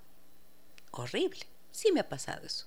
[0.91, 1.41] Horrible.
[1.72, 2.65] Sí me ha pasado eso.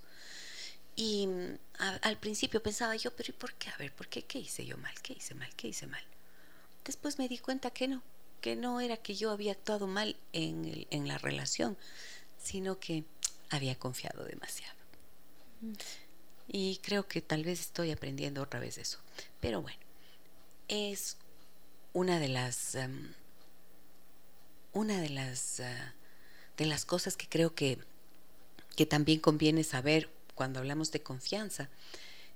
[1.00, 1.58] Y mm,
[2.02, 3.70] al principio pensaba yo, pero ¿y por qué?
[3.70, 4.22] A ver, ¿por qué?
[4.22, 4.92] ¿Qué hice yo mal?
[5.00, 5.48] ¿Qué hice mal?
[5.56, 6.02] ¿Qué hice mal?
[6.84, 8.02] Después me di cuenta que no,
[8.42, 11.78] que no era que yo había actuado mal en, en la relación,
[12.36, 13.04] sino que
[13.48, 14.76] había confiado demasiado.
[15.62, 15.72] Mm.
[16.48, 18.98] Y creo que tal vez estoy aprendiendo otra vez eso.
[19.40, 19.80] Pero bueno,
[20.68, 21.16] es
[21.94, 23.14] una de las em,
[24.74, 25.94] una de las ah,
[26.58, 27.78] de las cosas que creo que,
[28.76, 30.10] que también conviene saber
[30.40, 31.68] cuando hablamos de confianza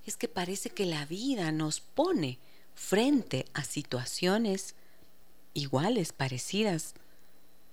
[0.05, 2.37] es que parece que la vida nos pone
[2.75, 4.75] frente a situaciones
[5.55, 6.93] iguales, parecidas,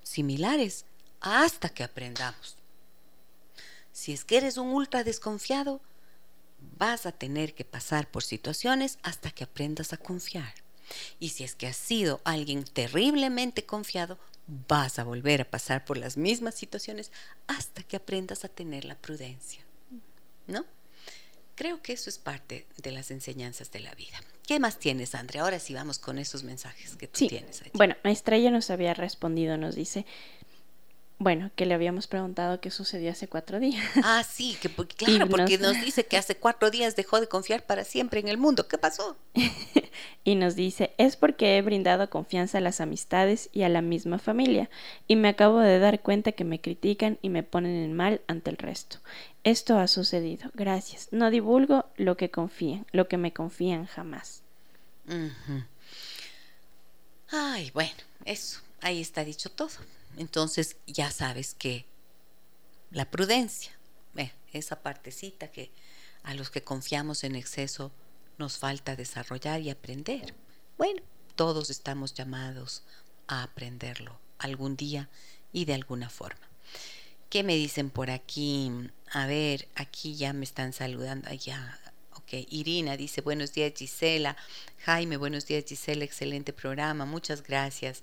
[0.02, 0.86] similares,
[1.20, 2.56] hasta que aprendamos.
[3.92, 5.82] Si es que eres un ultra desconfiado,
[6.78, 10.54] vas a tener que pasar por situaciones hasta que aprendas a confiar.
[11.20, 15.98] Y si es que has sido alguien terriblemente confiado, vas a volver a pasar por
[15.98, 17.12] las mismas situaciones
[17.48, 19.61] hasta que aprendas a tener la prudencia.
[20.46, 20.64] ¿No?
[21.54, 24.18] Creo que eso es parte de las enseñanzas de la vida.
[24.46, 25.42] ¿Qué más tienes, Andrea?
[25.42, 27.60] Ahora sí vamos con esos mensajes que tú tienes.
[27.60, 27.70] Allí.
[27.74, 30.06] Bueno, Estrella nos había respondido, nos dice,
[31.22, 33.84] bueno, que le habíamos preguntado qué sucedió hace cuatro días.
[34.02, 35.80] Ah, sí, que claro, porque nos...
[35.84, 38.66] dice que hace cuatro días dejó de confiar para siempre en el mundo.
[38.66, 39.16] ¿Qué pasó?
[40.24, 44.18] y nos dice, es porque he brindado confianza a las amistades y a la misma
[44.18, 44.68] familia,
[45.06, 48.50] y me acabo de dar cuenta que me critican y me ponen en mal ante
[48.50, 48.98] el resto.
[49.44, 50.50] Esto ha sucedido.
[50.54, 51.08] Gracias.
[51.10, 54.42] No divulgo lo que confían, lo que me confían jamás.
[57.30, 59.70] Ay, bueno, eso, ahí está dicho todo.
[60.16, 61.86] Entonces ya sabes que
[62.90, 63.72] la prudencia,
[64.52, 65.70] esa partecita que
[66.22, 67.90] a los que confiamos en exceso
[68.38, 70.34] nos falta desarrollar y aprender.
[70.76, 71.00] Bueno,
[71.36, 72.82] todos estamos llamados
[73.26, 75.08] a aprenderlo algún día
[75.52, 76.51] y de alguna forma.
[77.32, 78.70] ¿Qué me dicen por aquí?
[79.10, 81.32] A ver, aquí ya me están saludando.
[81.32, 81.80] Ya,
[82.14, 82.46] ok.
[82.50, 84.36] Irina dice, buenos días Gisela.
[84.84, 87.06] Jaime, buenos días Gisela, excelente programa.
[87.06, 88.02] Muchas gracias.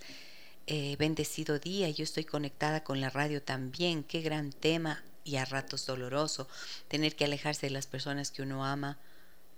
[0.66, 5.46] Eh, bendecido día, yo estoy conectada con la radio también, qué gran tema y a
[5.46, 6.48] ratos doloroso
[6.88, 8.98] tener que alejarse de las personas que uno ama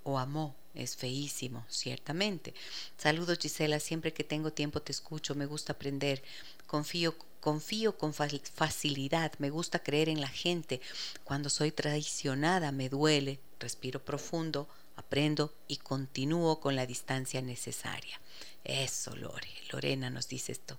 [0.03, 2.53] o amó es feísimo, ciertamente.
[2.97, 6.23] Saludos Gisela, siempre que tengo tiempo te escucho, me gusta aprender,
[6.67, 10.81] confío, confío con facilidad, me gusta creer en la gente.
[11.23, 18.19] Cuando soy traicionada me duele, respiro profundo, aprendo y continúo con la distancia necesaria.
[18.63, 19.49] Eso, Lore.
[19.71, 20.77] Lorena nos dice esto.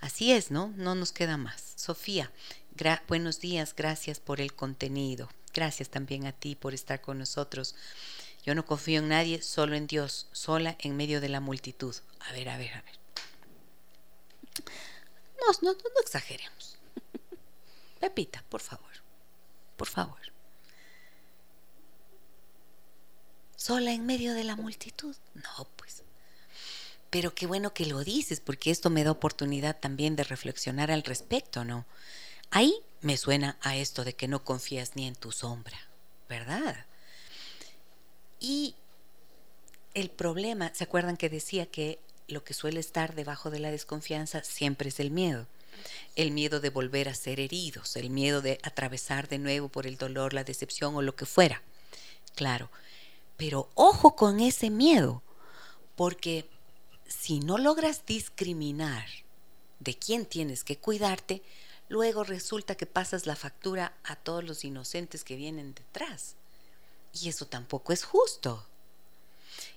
[0.00, 0.72] Así es, ¿no?
[0.76, 1.72] No nos queda más.
[1.76, 2.30] Sofía,
[3.08, 5.28] buenos días, gracias por el contenido.
[5.54, 7.74] Gracias también a ti por estar con nosotros.
[8.44, 11.94] Yo no confío en nadie, solo en Dios, sola en medio de la multitud.
[12.20, 12.98] A ver, a ver, a ver.
[15.40, 16.78] No, no, no, exageremos.
[18.00, 18.90] Pepita, por favor.
[19.76, 20.18] Por favor.
[23.56, 25.14] Sola en medio de la multitud.
[25.34, 26.02] No, pues.
[27.10, 31.04] Pero qué bueno que lo dices, porque esto me da oportunidad también de reflexionar al
[31.04, 31.86] respecto, ¿no?
[32.50, 35.78] Ahí me suena a esto de que no confías ni en tu sombra,
[36.28, 36.86] ¿verdad?
[38.42, 38.74] Y
[39.94, 44.42] el problema, ¿se acuerdan que decía que lo que suele estar debajo de la desconfianza
[44.42, 45.46] siempre es el miedo?
[46.16, 49.96] El miedo de volver a ser heridos, el miedo de atravesar de nuevo por el
[49.96, 51.62] dolor, la decepción o lo que fuera.
[52.34, 52.68] Claro,
[53.36, 55.22] pero ojo con ese miedo,
[55.94, 56.48] porque
[57.06, 59.06] si no logras discriminar
[59.78, 61.42] de quién tienes que cuidarte,
[61.88, 66.34] luego resulta que pasas la factura a todos los inocentes que vienen detrás.
[67.12, 68.66] Y eso tampoco es justo.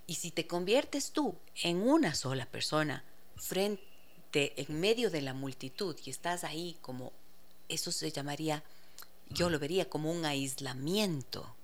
[0.08, 3.04] Y si te conviertes tú en una sola persona
[3.36, 3.82] frente
[4.34, 7.12] en medio de la multitud y estás ahí como
[7.68, 8.64] eso se llamaría
[9.30, 11.56] yo lo vería como un aislamiento.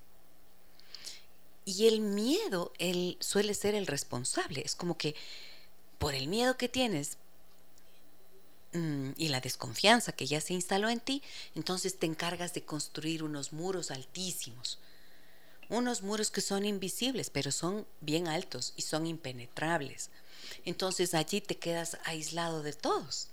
[1.63, 5.15] Y el miedo él suele ser el responsable, es como que
[5.99, 7.17] por el miedo que tienes
[8.73, 11.21] mm, y la desconfianza que ya se instaló en ti,
[11.53, 14.79] entonces te encargas de construir unos muros altísimos
[15.71, 20.09] unos muros que son invisibles, pero son bien altos y son impenetrables.
[20.65, 23.29] Entonces allí te quedas aislado de todos.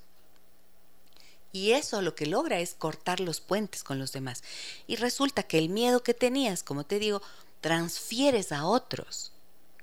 [1.51, 4.43] Y eso lo que logra es cortar los puentes con los demás.
[4.87, 7.21] Y resulta que el miedo que tenías, como te digo,
[7.59, 9.31] transfieres a otros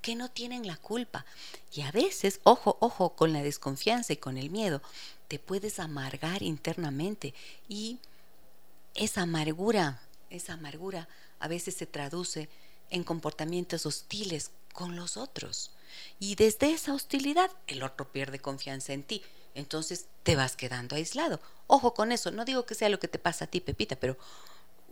[0.00, 1.26] que no tienen la culpa.
[1.72, 4.80] Y a veces, ojo, ojo, con la desconfianza y con el miedo,
[5.28, 7.34] te puedes amargar internamente.
[7.68, 7.98] Y
[8.94, 10.00] esa amargura,
[10.30, 11.08] esa amargura
[11.40, 12.48] a veces se traduce
[12.90, 15.70] en comportamientos hostiles con los otros.
[16.18, 19.22] Y desde esa hostilidad el otro pierde confianza en ti.
[19.54, 21.40] Entonces te vas quedando aislado.
[21.66, 24.16] Ojo con eso, no digo que sea lo que te pasa a ti, Pepita, pero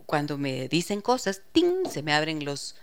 [0.05, 1.87] cuando me dicen cosas, ¡ting!
[1.89, 2.75] se me abren los,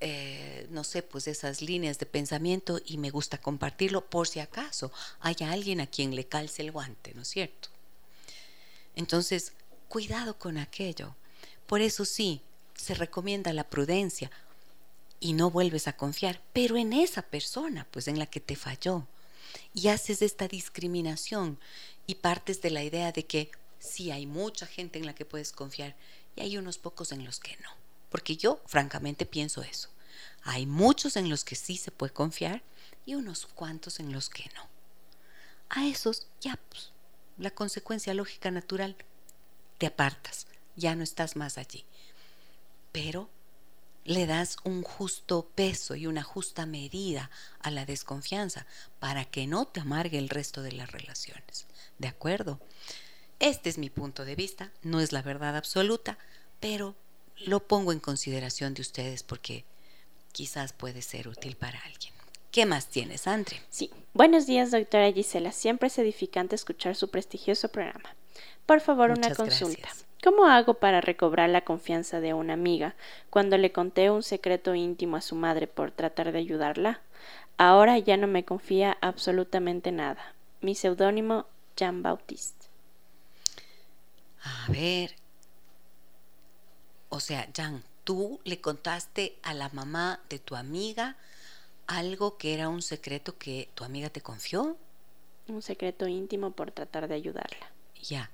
[0.00, 4.92] eh, no sé, pues esas líneas de pensamiento y me gusta compartirlo por si acaso
[5.20, 7.68] haya alguien a quien le calce el guante, ¿no es cierto?
[8.96, 9.52] Entonces,
[9.88, 11.14] cuidado con aquello.
[11.66, 12.42] Por eso sí,
[12.80, 14.30] se recomienda la prudencia
[15.20, 19.06] y no vuelves a confiar, pero en esa persona, pues en la que te falló.
[19.74, 21.58] Y haces esta discriminación
[22.06, 25.52] y partes de la idea de que sí hay mucha gente en la que puedes
[25.52, 25.94] confiar
[26.36, 27.68] y hay unos pocos en los que no.
[28.08, 29.90] Porque yo francamente pienso eso.
[30.42, 32.62] Hay muchos en los que sí se puede confiar
[33.04, 34.66] y unos cuantos en los que no.
[35.68, 36.92] A esos ya, pues,
[37.36, 38.96] la consecuencia lógica natural,
[39.76, 41.84] te apartas, ya no estás más allí
[42.92, 43.30] pero
[44.04, 47.30] le das un justo peso y una justa medida
[47.60, 48.66] a la desconfianza
[48.98, 51.66] para que no te amargue el resto de las relaciones.
[51.98, 52.60] ¿De acuerdo?
[53.38, 56.18] Este es mi punto de vista, no es la verdad absoluta,
[56.60, 56.94] pero
[57.38, 59.64] lo pongo en consideración de ustedes porque
[60.32, 62.12] quizás puede ser útil para alguien.
[62.50, 63.60] ¿Qué más tienes, Andre?
[63.70, 63.90] Sí.
[64.12, 65.52] Buenos días, doctora Gisela.
[65.52, 68.14] Siempre es edificante escuchar su prestigioso programa.
[68.66, 69.88] Por favor, una consulta.
[70.22, 72.94] ¿Cómo hago para recobrar la confianza de una amiga
[73.30, 77.00] cuando le conté un secreto íntimo a su madre por tratar de ayudarla?
[77.56, 80.34] Ahora ya no me confía absolutamente nada.
[80.60, 82.66] Mi seudónimo, Jean Bautiste.
[84.42, 85.14] A ver.
[87.08, 91.16] O sea, Jean, tú le contaste a la mamá de tu amiga
[91.86, 94.76] algo que era un secreto que tu amiga te confió.
[95.48, 97.70] Un secreto íntimo por tratar de ayudarla.
[98.02, 98.30] Ya.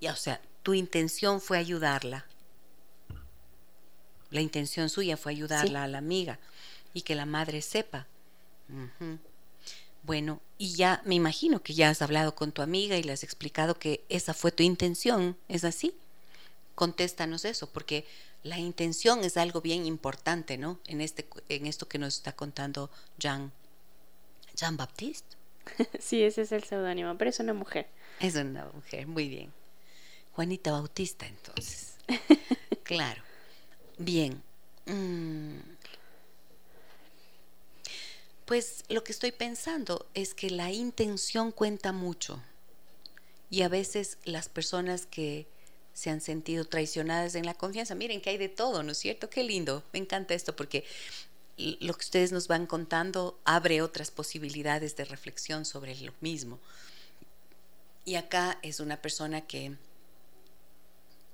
[0.00, 2.26] Ya, o sea, tu intención fue ayudarla.
[4.30, 6.38] La intención suya fue ayudarla a la amiga
[6.94, 8.06] y que la madre sepa.
[10.02, 13.24] Bueno, y ya me imagino que ya has hablado con tu amiga y le has
[13.24, 15.94] explicado que esa fue tu intención, ¿es así?
[16.74, 18.06] Contéstanos eso, porque
[18.42, 20.80] la intención es algo bien importante, ¿no?
[20.86, 23.52] En, este, en esto que nos está contando Jean.
[24.54, 25.36] Jean Baptiste.
[26.00, 27.86] Sí, ese es el seudónimo, pero es una mujer.
[28.18, 29.52] Es una mujer, muy bien.
[30.40, 31.96] Juanita Bautista, entonces.
[32.82, 33.22] claro.
[33.98, 34.42] Bien.
[34.86, 35.58] Mm.
[38.46, 42.42] Pues lo que estoy pensando es que la intención cuenta mucho.
[43.50, 45.46] Y a veces las personas que
[45.92, 49.28] se han sentido traicionadas en la confianza, miren que hay de todo, ¿no es cierto?
[49.28, 50.86] Qué lindo, me encanta esto porque
[51.58, 56.58] lo que ustedes nos van contando abre otras posibilidades de reflexión sobre lo mismo.
[58.06, 59.76] Y acá es una persona que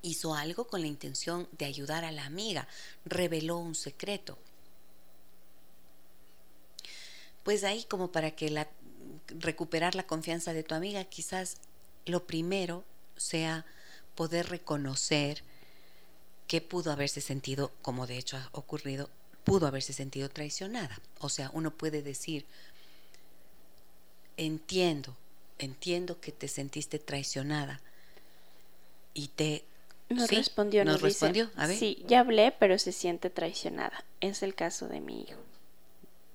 [0.07, 2.69] hizo algo con la intención de ayudar a la amiga,
[3.05, 4.39] reveló un secreto
[7.47, 8.67] pues ahí como para que la,
[9.29, 11.59] recuperar la confianza de tu amiga, quizás
[12.05, 12.83] lo primero
[13.17, 13.65] sea
[14.17, 15.45] poder reconocer
[16.49, 19.09] que pudo haberse sentido, como de hecho ha ocurrido,
[19.45, 21.01] pudo haberse sentido traicionada.
[21.21, 22.47] O sea, uno puede decir,
[24.37, 25.17] entiendo,
[25.61, 27.81] entiendo que te sentiste traicionada
[29.15, 29.65] y te...
[30.09, 31.51] Nos respondió, nos, respondió.
[31.57, 31.77] A ver.
[31.77, 34.05] Sí, ya hablé, pero se siente traicionada.
[34.21, 35.41] Es el caso de mi hijo.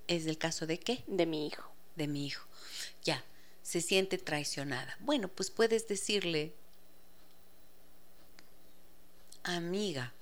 [0.07, 1.03] ¿Es del caso de qué?
[1.07, 1.63] De mi hijo.
[1.95, 2.45] De mi hijo.
[3.03, 3.23] Ya,
[3.63, 4.97] se siente traicionada.
[4.99, 6.53] Bueno, pues puedes decirle,
[9.43, 10.13] amiga,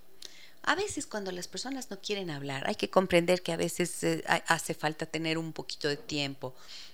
[0.61, 4.23] a veces cuando las personas no quieren hablar, hay que comprender que a veces eh,
[4.45, 6.53] hace falta tener un poquito de tiempo,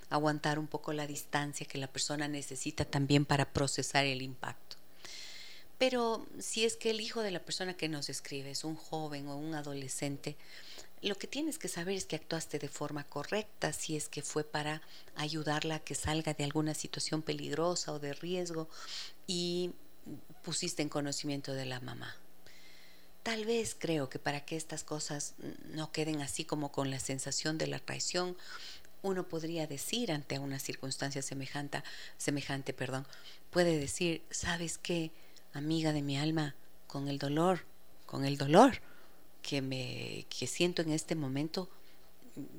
[0.10, 4.78] aguantar un poco la distancia que la persona necesita también para procesar el impacto.
[5.78, 9.28] Pero si es que el hijo de la persona que nos escribe es un joven
[9.28, 10.38] o un adolescente,
[11.02, 14.44] lo que tienes que saber es que actuaste de forma correcta, si es que fue
[14.44, 14.82] para
[15.16, 18.70] ayudarla a que salga de alguna situación peligrosa o de riesgo
[19.28, 19.72] y
[20.44, 22.16] pusiste en conocimiento de la mamá.
[23.24, 25.34] Tal vez creo que para que estas cosas
[25.72, 28.38] no queden así como con la sensación de la traición,
[29.02, 31.84] uno podría decir ante una circunstancia semejante,
[32.18, 33.06] semejante, perdón,
[33.52, 35.12] puede decir, ¿sabes qué,
[35.58, 36.56] amiga de mi alma,
[36.88, 37.66] con el dolor,
[38.06, 38.82] con el dolor?
[39.46, 41.70] que me que siento en este momento,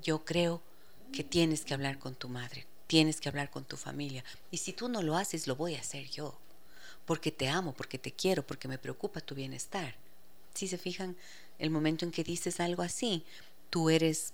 [0.02, 0.62] yo creo
[1.12, 4.24] que tienes que hablar con tu madre, tienes que hablar con tu familia.
[4.52, 6.38] Y si tú no lo haces, lo voy a hacer yo.
[7.04, 9.96] Porque te amo, porque te quiero, porque me preocupa tu bienestar.
[10.54, 11.16] Si se fijan,
[11.58, 13.24] el momento en que dices algo así,
[13.68, 14.32] tú eres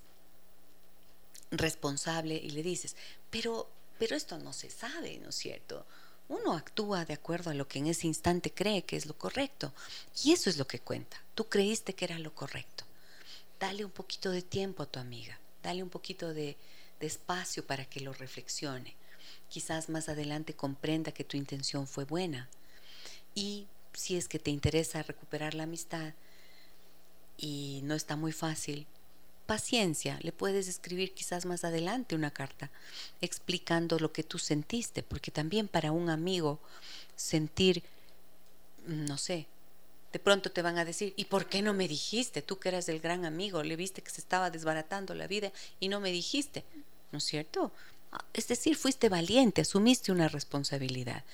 [1.51, 2.97] responsable y le dices,
[3.31, 5.87] pero, pero esto no se sabe, ¿no es cierto?
[6.33, 9.73] Uno actúa de acuerdo a lo que en ese instante cree que es lo correcto.
[10.25, 11.23] Y eso es lo que cuenta.
[11.35, 12.85] Tú creíste que era lo correcto.
[13.61, 15.39] Dale un poquito de tiempo a tu amiga.
[15.63, 16.57] Dale un poquito de,
[17.01, 18.95] espacio para que lo reflexione.
[19.49, 22.49] Quizás más adelante comprenda que tu intención fue buena.
[23.35, 26.15] Y si es que te interesa recuperar la amistad
[27.37, 28.87] y no está muy fácil,
[29.47, 32.71] paciencia, le puedes escribir quizás más adelante una carta
[33.21, 36.61] explicando lo que tú sentiste, porque también para un amigo
[37.17, 37.83] sentir,
[38.87, 39.47] no sé,
[40.13, 42.43] de pronto te van a decir, ¿y por qué no me dijiste?
[42.43, 45.89] Tú que eras el gran amigo, le viste que se estaba desbaratando la vida y
[45.89, 46.65] no me dijiste,
[47.13, 47.73] ¿no es cierto?
[48.13, 51.25] Ah, es decir, fuiste valiente, asumiste una responsabilidad.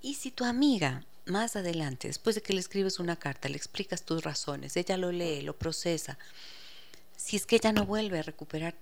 [0.00, 4.02] Y si tu amiga más adelante, después de que le escribes una carta, le explicas
[4.02, 6.18] tus razones, ella lo lee, lo procesa,
[7.26, 8.72] si es que ella no vuelve a recuperar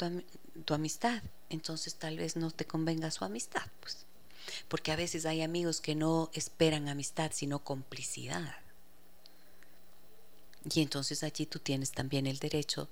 [0.67, 4.05] tu, amistad, entonces tal vez no te convenga su amistad, pues.
[4.69, 8.55] Porque a veces hay amigos que no esperan amistad, sino complicidad.
[10.71, 12.91] Y entonces allí tú tienes también el derecho,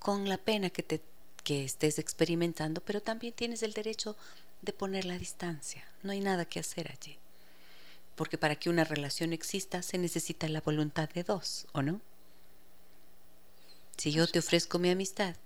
[0.00, 1.00] con la pena que, te,
[1.44, 4.18] que estés experimentando, pero también tienes el derecho
[4.60, 5.82] de poner la distancia.
[6.02, 7.16] No hay nada que hacer allí.
[8.16, 12.02] Porque para que una relación exista se necesita la voluntad de dos, ¿o no?
[13.96, 15.36] Si yo te ofrezco mi amistad,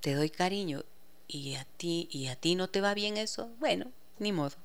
[0.00, 0.84] te doy cariño
[1.26, 4.56] y a ti y a ti no te va bien eso, bueno, ni modo.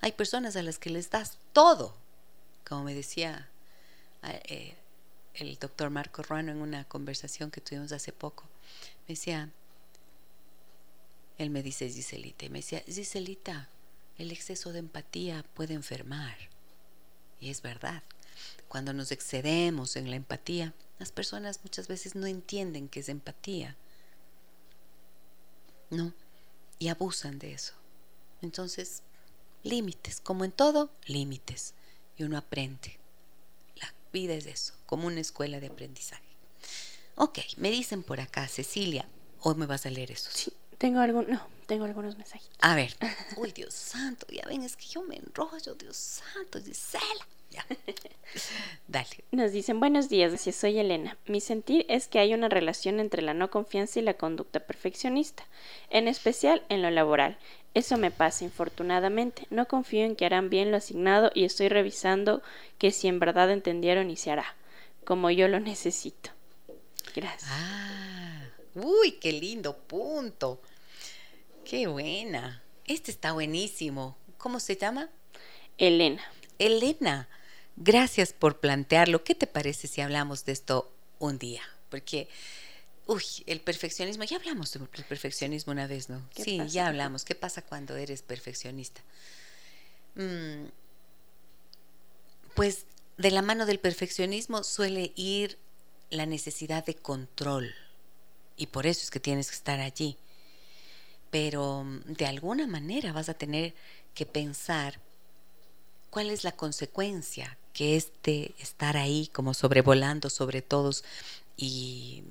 [0.00, 1.94] Hay personas a las que les das todo,
[2.66, 3.48] como me decía
[4.22, 4.74] eh,
[5.34, 8.44] el doctor Marco Ruano en una conversación que tuvimos hace poco.
[9.06, 9.50] Me decía,
[11.38, 13.68] él me dice Giselita, y me decía, Giselita,
[14.18, 16.36] el exceso de empatía puede enfermar.
[17.40, 18.02] Y es verdad,
[18.72, 23.76] cuando nos excedemos en la empatía, las personas muchas veces no entienden qué es empatía.
[25.90, 26.14] ¿No?
[26.78, 27.74] Y abusan de eso.
[28.40, 29.02] Entonces,
[29.62, 31.74] límites, como en todo, límites.
[32.16, 32.98] Y uno aprende.
[33.76, 36.34] La vida es eso, como una escuela de aprendizaje.
[37.16, 39.06] Ok, me dicen por acá, Cecilia,
[39.42, 40.30] ¿o me vas a leer eso?
[40.32, 42.48] Sí, tengo algún, no, tengo algunos mensajes.
[42.60, 42.96] A ver.
[43.36, 47.26] Uy, Dios santo, ya ven, es que yo me enrollo, Dios santo, Gisela.
[48.88, 49.24] Dale.
[49.30, 51.16] Nos dicen buenos días, soy Elena.
[51.26, 55.44] Mi sentir es que hay una relación entre la no confianza y la conducta perfeccionista,
[55.90, 57.38] en especial en lo laboral.
[57.74, 59.46] Eso me pasa, infortunadamente.
[59.50, 62.42] No confío en que harán bien lo asignado y estoy revisando
[62.78, 64.56] que si en verdad entendieron y se hará,
[65.04, 66.30] como yo lo necesito.
[67.14, 67.50] Gracias.
[67.50, 68.42] Ah,
[68.74, 70.60] Uy, qué lindo punto.
[71.64, 72.62] Qué buena.
[72.86, 74.16] Este está buenísimo.
[74.38, 75.10] ¿Cómo se llama?
[75.78, 76.22] Elena.
[76.58, 77.28] Elena,
[77.76, 79.24] gracias por plantearlo.
[79.24, 81.62] ¿Qué te parece si hablamos de esto un día?
[81.90, 82.28] Porque,
[83.06, 86.26] uy, el perfeccionismo, ya hablamos del perfeccionismo una vez, ¿no?
[86.34, 87.24] Sí, ya hablamos.
[87.24, 89.02] ¿Qué pasa cuando eres perfeccionista?
[90.14, 90.66] Mm,
[92.54, 92.86] pues
[93.16, 95.58] de la mano del perfeccionismo suele ir
[96.10, 97.74] la necesidad de control.
[98.56, 100.18] Y por eso es que tienes que estar allí.
[101.30, 103.74] Pero mm, de alguna manera vas a tener
[104.14, 105.00] que pensar
[106.10, 111.02] cuál es la consecuencia que este estar ahí como sobrevolando sobre todos
[111.56, 112.22] y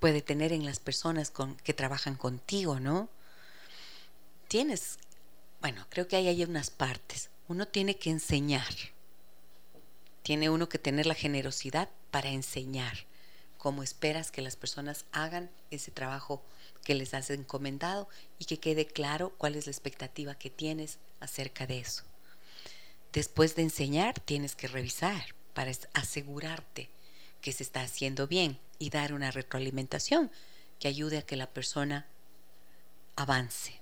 [0.00, 3.08] puede tener en las personas con, que trabajan contigo, ¿no?
[4.48, 4.98] Tienes,
[5.60, 7.30] bueno, creo que hay ahí unas partes.
[7.46, 8.74] Uno tiene que enseñar.
[10.24, 13.06] Tiene uno que tener la generosidad para enseñar
[13.56, 16.42] cómo esperas que las personas hagan ese trabajo
[16.82, 18.08] que les has encomendado
[18.40, 22.02] y que quede claro cuál es la expectativa que tienes acerca de eso.
[23.16, 26.90] Después de enseñar, tienes que revisar para asegurarte
[27.40, 30.30] que se está haciendo bien y dar una retroalimentación
[30.78, 32.04] que ayude a que la persona
[33.16, 33.80] avance.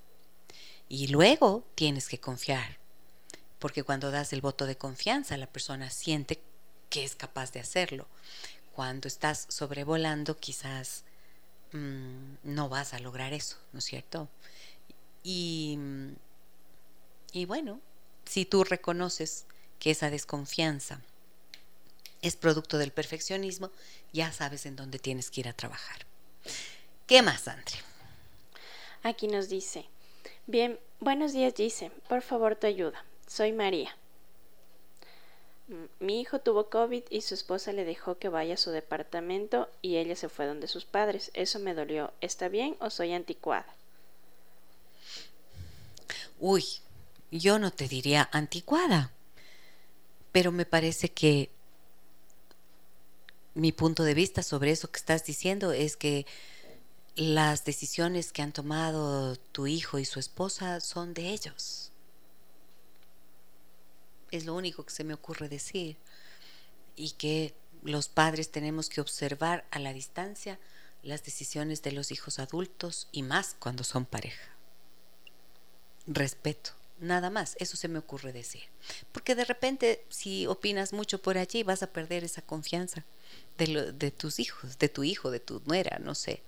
[0.88, 2.78] Y luego tienes que confiar,
[3.58, 6.40] porque cuando das el voto de confianza, la persona siente
[6.88, 8.06] que es capaz de hacerlo.
[8.72, 11.02] Cuando estás sobrevolando, quizás
[11.72, 14.28] mm, no vas a lograr eso, ¿no es cierto?
[15.24, 15.76] Y,
[17.32, 17.80] y bueno,
[18.24, 19.46] si tú reconoces
[19.78, 21.00] que esa desconfianza
[22.22, 23.70] es producto del perfeccionismo,
[24.12, 26.06] ya sabes en dónde tienes que ir a trabajar.
[27.06, 27.76] ¿Qué más, Andre?
[29.02, 29.84] Aquí nos dice,
[30.46, 33.04] bien, buenos días, dice, por favor tu ayuda.
[33.26, 33.94] Soy María.
[35.98, 39.96] Mi hijo tuvo COVID y su esposa le dejó que vaya a su departamento y
[39.96, 41.30] ella se fue donde sus padres.
[41.34, 42.12] Eso me dolió.
[42.20, 43.66] ¿Está bien o soy anticuada?
[46.38, 46.64] Uy,
[47.34, 49.10] yo no te diría anticuada,
[50.30, 51.50] pero me parece que
[53.54, 56.26] mi punto de vista sobre eso que estás diciendo es que
[57.16, 61.90] las decisiones que han tomado tu hijo y su esposa son de ellos.
[64.30, 65.96] Es lo único que se me ocurre decir.
[66.96, 70.60] Y que los padres tenemos que observar a la distancia
[71.02, 74.50] las decisiones de los hijos adultos y más cuando son pareja.
[76.06, 76.83] Respeto.
[76.98, 78.62] Nada más, eso se me ocurre decir.
[79.12, 83.04] Porque de repente, si opinas mucho por allí, vas a perder esa confianza
[83.58, 86.42] de, de tus hijos, de tu hijo, de tu nuera, no sé.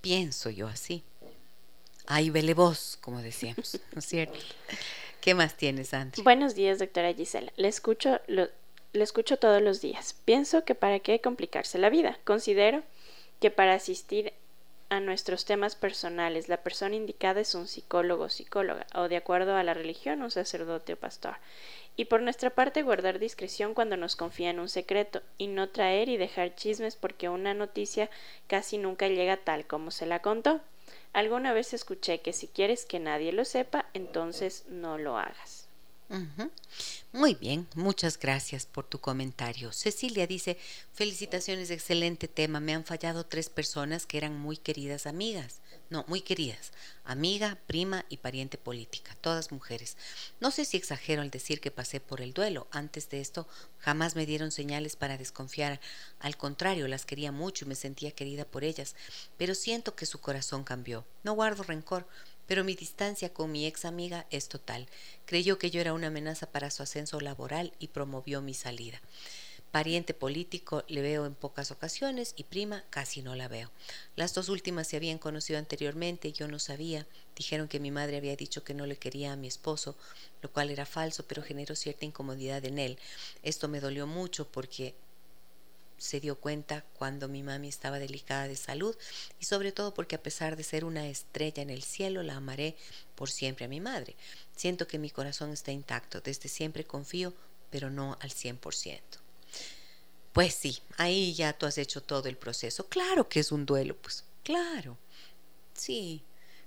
[0.00, 1.04] Pienso yo así.
[2.06, 4.38] Ahí vele vos, como decíamos, ¿no es cierto?
[5.20, 6.24] ¿Qué más tienes, Andrea?
[6.24, 7.52] Buenos días, doctora Gisela.
[7.56, 8.50] Le escucho, le
[8.92, 10.16] escucho todos los días.
[10.24, 12.18] Pienso que para qué complicarse la vida.
[12.24, 12.82] Considero
[13.40, 14.32] que para asistir
[14.92, 16.50] a nuestros temas personales.
[16.50, 20.30] La persona indicada es un psicólogo o psicóloga, o de acuerdo a la religión, un
[20.30, 21.36] sacerdote o pastor.
[21.96, 26.18] Y por nuestra parte, guardar discreción cuando nos confían un secreto, y no traer y
[26.18, 28.10] dejar chismes porque una noticia
[28.48, 30.60] casi nunca llega tal como se la contó.
[31.14, 35.61] Alguna vez escuché que si quieres que nadie lo sepa, entonces no lo hagas.
[37.12, 39.72] Muy bien, muchas gracias por tu comentario.
[39.72, 40.58] Cecilia dice,
[40.92, 42.60] felicitaciones, excelente tema.
[42.60, 45.60] Me han fallado tres personas que eran muy queridas amigas.
[45.88, 46.72] No, muy queridas.
[47.04, 49.96] Amiga, prima y pariente política, todas mujeres.
[50.40, 52.66] No sé si exagero al decir que pasé por el duelo.
[52.70, 53.46] Antes de esto
[53.78, 55.80] jamás me dieron señales para desconfiar.
[56.18, 58.96] Al contrario, las quería mucho y me sentía querida por ellas.
[59.38, 61.06] Pero siento que su corazón cambió.
[61.24, 62.06] No guardo rencor
[62.46, 64.88] pero mi distancia con mi ex amiga es total.
[65.26, 69.00] Creyó que yo era una amenaza para su ascenso laboral y promovió mi salida.
[69.72, 73.70] Pariente político le veo en pocas ocasiones y prima casi no la veo.
[74.16, 77.06] Las dos últimas se habían conocido anteriormente yo no sabía.
[77.34, 79.96] Dijeron que mi madre había dicho que no le quería a mi esposo,
[80.42, 82.98] lo cual era falso, pero generó cierta incomodidad en él.
[83.42, 84.94] Esto me dolió mucho porque
[86.02, 88.96] se dio cuenta cuando mi mami estaba delicada de salud
[89.38, 92.76] y sobre todo porque a pesar de ser una estrella en el cielo, la amaré
[93.14, 94.16] por siempre a mi madre.
[94.56, 97.32] Siento que mi corazón está intacto, desde siempre confío,
[97.70, 99.00] pero no al 100%.
[100.32, 102.88] Pues sí, ahí ya tú has hecho todo el proceso.
[102.88, 104.98] Claro que es un duelo, pues claro.
[105.74, 106.22] Sí,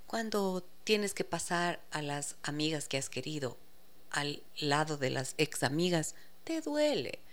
[0.07, 3.57] cuando tienes que pasar a las amigas que has querido
[4.11, 7.24] al lado de las ex amigas, te duele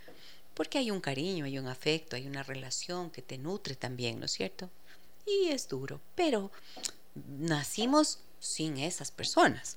[0.55, 4.27] porque hay un cariño, hay un afecto, hay una relación que te nutre también, ¿no
[4.27, 4.71] es cierto?
[5.27, 6.51] Y es duro, pero
[7.15, 9.77] nacimos sin esas personas.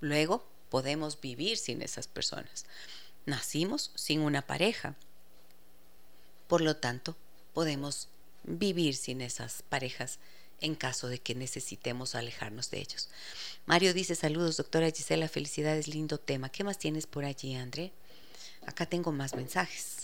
[0.00, 2.64] Luego podemos vivir sin esas personas.
[3.26, 4.96] Nacimos sin una pareja.
[6.48, 7.16] Por lo tanto,
[7.52, 8.08] podemos
[8.44, 10.18] vivir sin esas parejas
[10.60, 13.08] en caso de que necesitemos alejarnos de ellos.
[13.66, 16.50] Mario dice saludos, doctora Gisela, felicidades, lindo tema.
[16.50, 17.92] ¿Qué más tienes por allí, André?
[18.66, 19.99] Acá tengo más mensajes.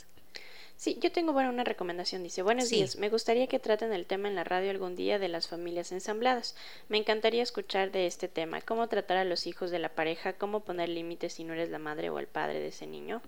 [0.77, 2.23] Sí, yo tengo bueno, una recomendación.
[2.23, 5.29] Dice, buenos días, me gustaría que traten el tema en la radio algún día de
[5.29, 6.55] las familias ensambladas.
[6.89, 10.61] Me encantaría escuchar de este tema, cómo tratar a los hijos de la pareja, cómo
[10.61, 13.23] poner límites si no eres la madre o el padre de ese niño.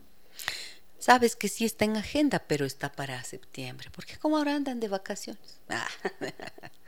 [0.98, 4.88] Sabes que sí está en agenda, pero está para septiembre, porque como ahora andan de
[4.88, 5.60] vacaciones.
[5.68, 5.88] Ah.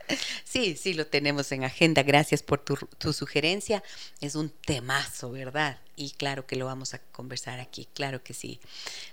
[0.43, 2.03] Sí, sí, lo tenemos en agenda.
[2.03, 3.81] Gracias por tu, tu, sugerencia.
[4.19, 5.79] Es un temazo, ¿verdad?
[6.01, 8.59] Y claro que lo vamos a conversar aquí, claro que sí.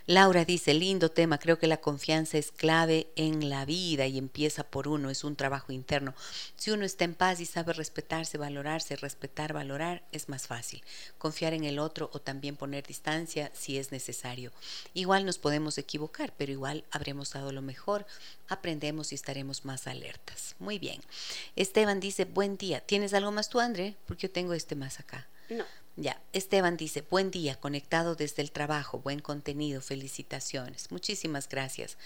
[0.07, 4.63] Laura dice, lindo tema, creo que la confianza es clave en la vida y empieza
[4.63, 6.15] por uno, es un trabajo interno.
[6.55, 10.81] Si uno está en paz y sabe respetarse, valorarse, respetar, valorar, es más fácil.
[11.19, 14.51] Confiar en el otro o también poner distancia si es necesario.
[14.95, 18.07] Igual nos podemos equivocar, pero igual habremos dado lo mejor,
[18.47, 20.55] aprendemos y estaremos más alertas.
[20.57, 21.01] Muy bien.
[21.55, 22.79] Esteban dice, buen día.
[22.79, 23.95] ¿Tienes algo más tú, André?
[24.07, 25.27] Porque yo tengo este más acá.
[25.49, 25.65] No.
[26.01, 30.91] Ya, Esteban dice, buen día, conectado desde el trabajo, buen contenido, felicitaciones.
[30.91, 31.97] Muchísimas gracias.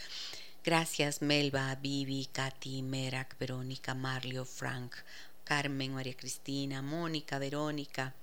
[0.63, 4.95] Gracias Melba, Vivi, Katy, Merak, Verónica, Marlio, Frank,
[5.43, 8.15] Carmen, María Cristina, Mónica, Verónica.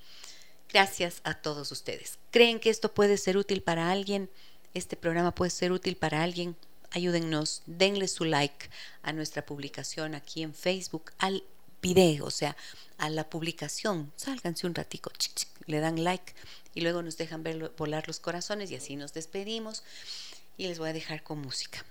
[0.69, 2.19] Gracias a todos ustedes.
[2.33, 4.29] ¿Creen que esto puede ser útil para alguien?
[4.75, 6.57] ¿Este programa puede ser útil para alguien?
[6.91, 8.71] Ayúdennos, denle su like
[9.03, 11.45] a nuestra publicación aquí en Facebook, al
[11.81, 12.57] video, o sea,
[12.99, 14.13] a la publicación.
[14.17, 15.11] Sálganse un ratico,
[15.67, 16.35] le dan like
[16.75, 19.83] y luego nos dejan ver, volar los corazones y así nos despedimos
[20.57, 21.85] y les voy a dejar con música.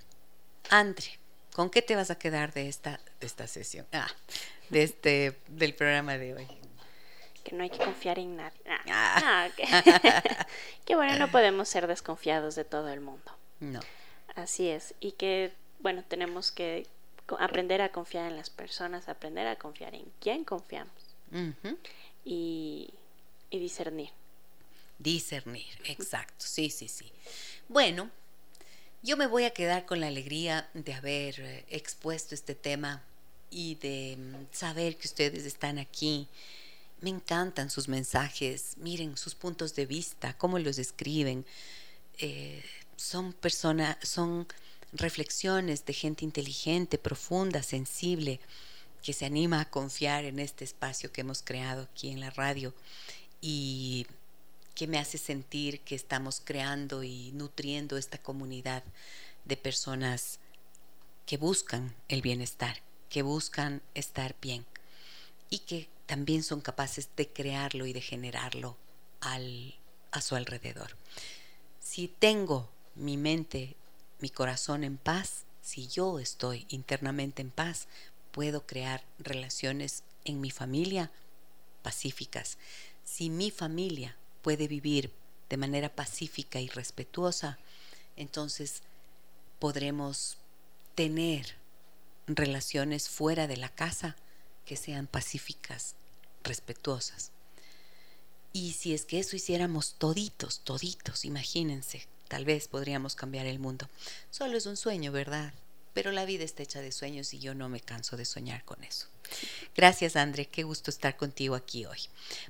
[0.69, 1.19] Andre,
[1.53, 3.87] ¿con qué te vas a quedar de esta, de esta sesión?
[3.91, 4.07] Ah,
[4.69, 6.47] de este, del programa de hoy.
[7.43, 8.59] Que no hay que confiar en nadie.
[8.67, 10.45] Ah, ah.
[10.85, 13.31] que bueno, no podemos ser desconfiados de todo el mundo.
[13.59, 13.79] No.
[14.35, 14.93] Así es.
[14.99, 16.85] Y que, bueno, tenemos que
[17.37, 20.93] aprender a confiar en las personas, aprender a confiar en quién confiamos
[22.23, 22.89] y,
[23.51, 24.09] discernir.
[24.97, 27.11] Discernir, exacto, sí, sí, sí.
[27.67, 28.09] Bueno,
[29.01, 33.01] yo me voy a quedar con la alegría de haber eh, expuesto este tema
[33.49, 36.27] y de mm, saber que ustedes están aquí.
[36.99, 41.45] Me encantan sus mensajes, miren sus puntos de vista, cómo los escriben.
[42.17, 42.61] Eh,
[42.97, 44.45] son personas, son
[44.93, 48.39] reflexiones de gente inteligente, profunda, sensible,
[49.01, 52.73] que se anima a confiar en este espacio que hemos creado aquí en la radio
[53.41, 54.07] y
[54.75, 58.83] que me hace sentir que estamos creando y nutriendo esta comunidad
[59.45, 60.39] de personas
[61.25, 64.65] que buscan el bienestar, que buscan estar bien
[65.49, 68.77] y que también son capaces de crearlo y de generarlo
[69.21, 69.75] al,
[70.11, 70.95] a su alrededor.
[71.79, 73.75] Si tengo mi mente
[74.19, 77.87] mi corazón en paz, si yo estoy internamente en paz,
[78.31, 81.11] puedo crear relaciones en mi familia
[81.81, 82.57] pacíficas.
[83.03, 85.13] Si mi familia puede vivir
[85.49, 87.57] de manera pacífica y respetuosa,
[88.15, 88.83] entonces
[89.59, 90.37] podremos
[90.95, 91.55] tener
[92.27, 94.15] relaciones fuera de la casa
[94.65, 95.95] que sean pacíficas,
[96.43, 97.31] respetuosas.
[98.53, 103.89] Y si es que eso hiciéramos toditos, toditos, imagínense Tal vez podríamos cambiar el mundo.
[104.29, 105.51] Solo es un sueño, ¿verdad?
[105.99, 108.81] Pero la vida está hecha de sueños y yo no me canso de soñar con
[108.85, 109.07] eso.
[109.75, 110.45] Gracias, André.
[110.45, 111.99] Qué gusto estar contigo aquí hoy.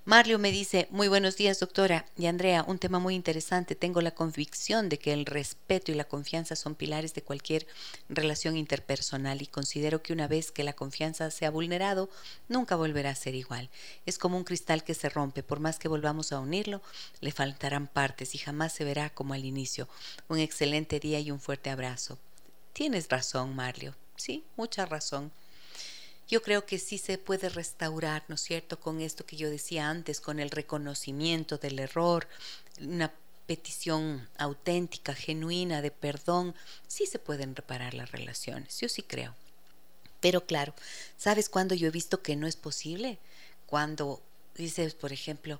[0.05, 2.05] Marlio me dice, muy buenos días, doctora.
[2.15, 3.73] Y Andrea, un tema muy interesante.
[3.73, 7.65] Tengo la convicción de que el respeto y la confianza son pilares de cualquier
[8.07, 12.07] relación interpersonal y considero que una vez que la confianza se ha vulnerado,
[12.49, 13.71] nunca volverá a ser igual.
[14.05, 15.41] Es como un cristal que se rompe.
[15.41, 16.83] Por más que volvamos a unirlo,
[17.19, 19.89] le faltarán partes y jamás se verá como al inicio.
[20.27, 22.19] Un excelente día y un fuerte abrazo.
[22.73, 23.95] Tienes razón, Marlio.
[24.15, 25.31] Sí, mucha razón
[26.29, 29.89] yo creo que sí se puede restaurar, ¿no es cierto?, con esto que yo decía
[29.89, 32.27] antes, con el reconocimiento del error,
[32.79, 33.11] una
[33.47, 36.53] petición auténtica, genuina de perdón,
[36.87, 39.33] sí se pueden reparar las relaciones, yo sí creo.
[40.19, 40.75] Pero claro,
[41.17, 43.17] ¿sabes cuándo yo he visto que no es posible?
[43.65, 44.21] Cuando
[44.55, 45.59] dices, por ejemplo,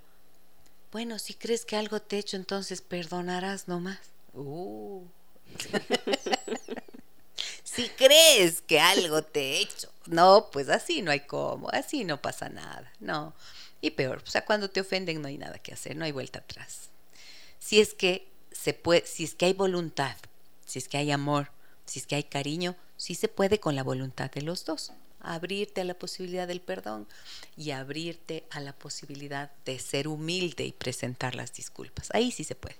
[0.91, 3.99] bueno, si crees que algo te he hecho, entonces perdonarás nomás.
[4.34, 5.03] Uh.
[7.80, 12.22] si crees que algo te he hecho, no, pues así no hay cómo, así no
[12.22, 13.34] pasa nada, no.
[13.81, 16.39] Y peor, o sea, cuando te ofenden no hay nada que hacer, no hay vuelta
[16.39, 16.89] atrás.
[17.60, 20.18] Si es que se puede, si es que hay voluntad,
[20.65, 21.51] si es que hay amor,
[21.85, 24.91] si es que hay cariño, sí se puede con la voluntad de los dos.
[25.22, 27.07] Abrirte a la posibilidad del perdón
[27.57, 32.10] y abrirte a la posibilidad de ser humilde y presentar las disculpas.
[32.14, 32.77] Ahí sí se puede.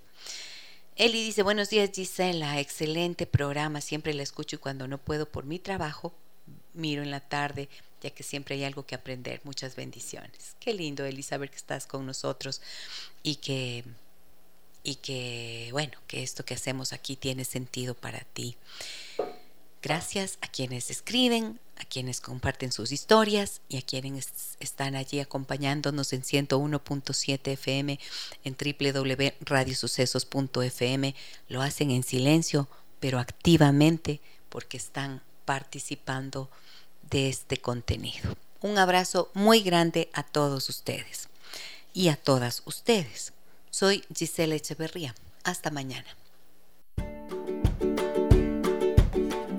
[0.96, 5.44] Eli dice, buenos días Gisela, excelente programa, siempre la escucho y cuando no puedo por
[5.44, 6.12] mi trabajo,
[6.74, 7.68] miro en la tarde,
[8.02, 9.40] ya que siempre hay algo que aprender.
[9.44, 10.56] Muchas bendiciones.
[10.60, 12.60] Qué lindo, Eli, saber que estás con nosotros
[13.22, 13.84] y que,
[14.82, 18.56] y que, bueno, que esto que hacemos aquí tiene sentido para ti.
[19.82, 24.28] Gracias a quienes escriben, a quienes comparten sus historias y a quienes
[24.60, 27.98] están allí acompañándonos en 101.7 FM,
[28.44, 31.14] en www.radiosucesos.fm.
[31.48, 32.68] Lo hacen en silencio,
[33.00, 34.20] pero activamente
[34.50, 36.50] porque están participando
[37.10, 38.36] de este contenido.
[38.60, 41.30] Un abrazo muy grande a todos ustedes
[41.94, 43.32] y a todas ustedes.
[43.70, 45.14] Soy Gisela Echeverría.
[45.44, 46.19] Hasta mañana.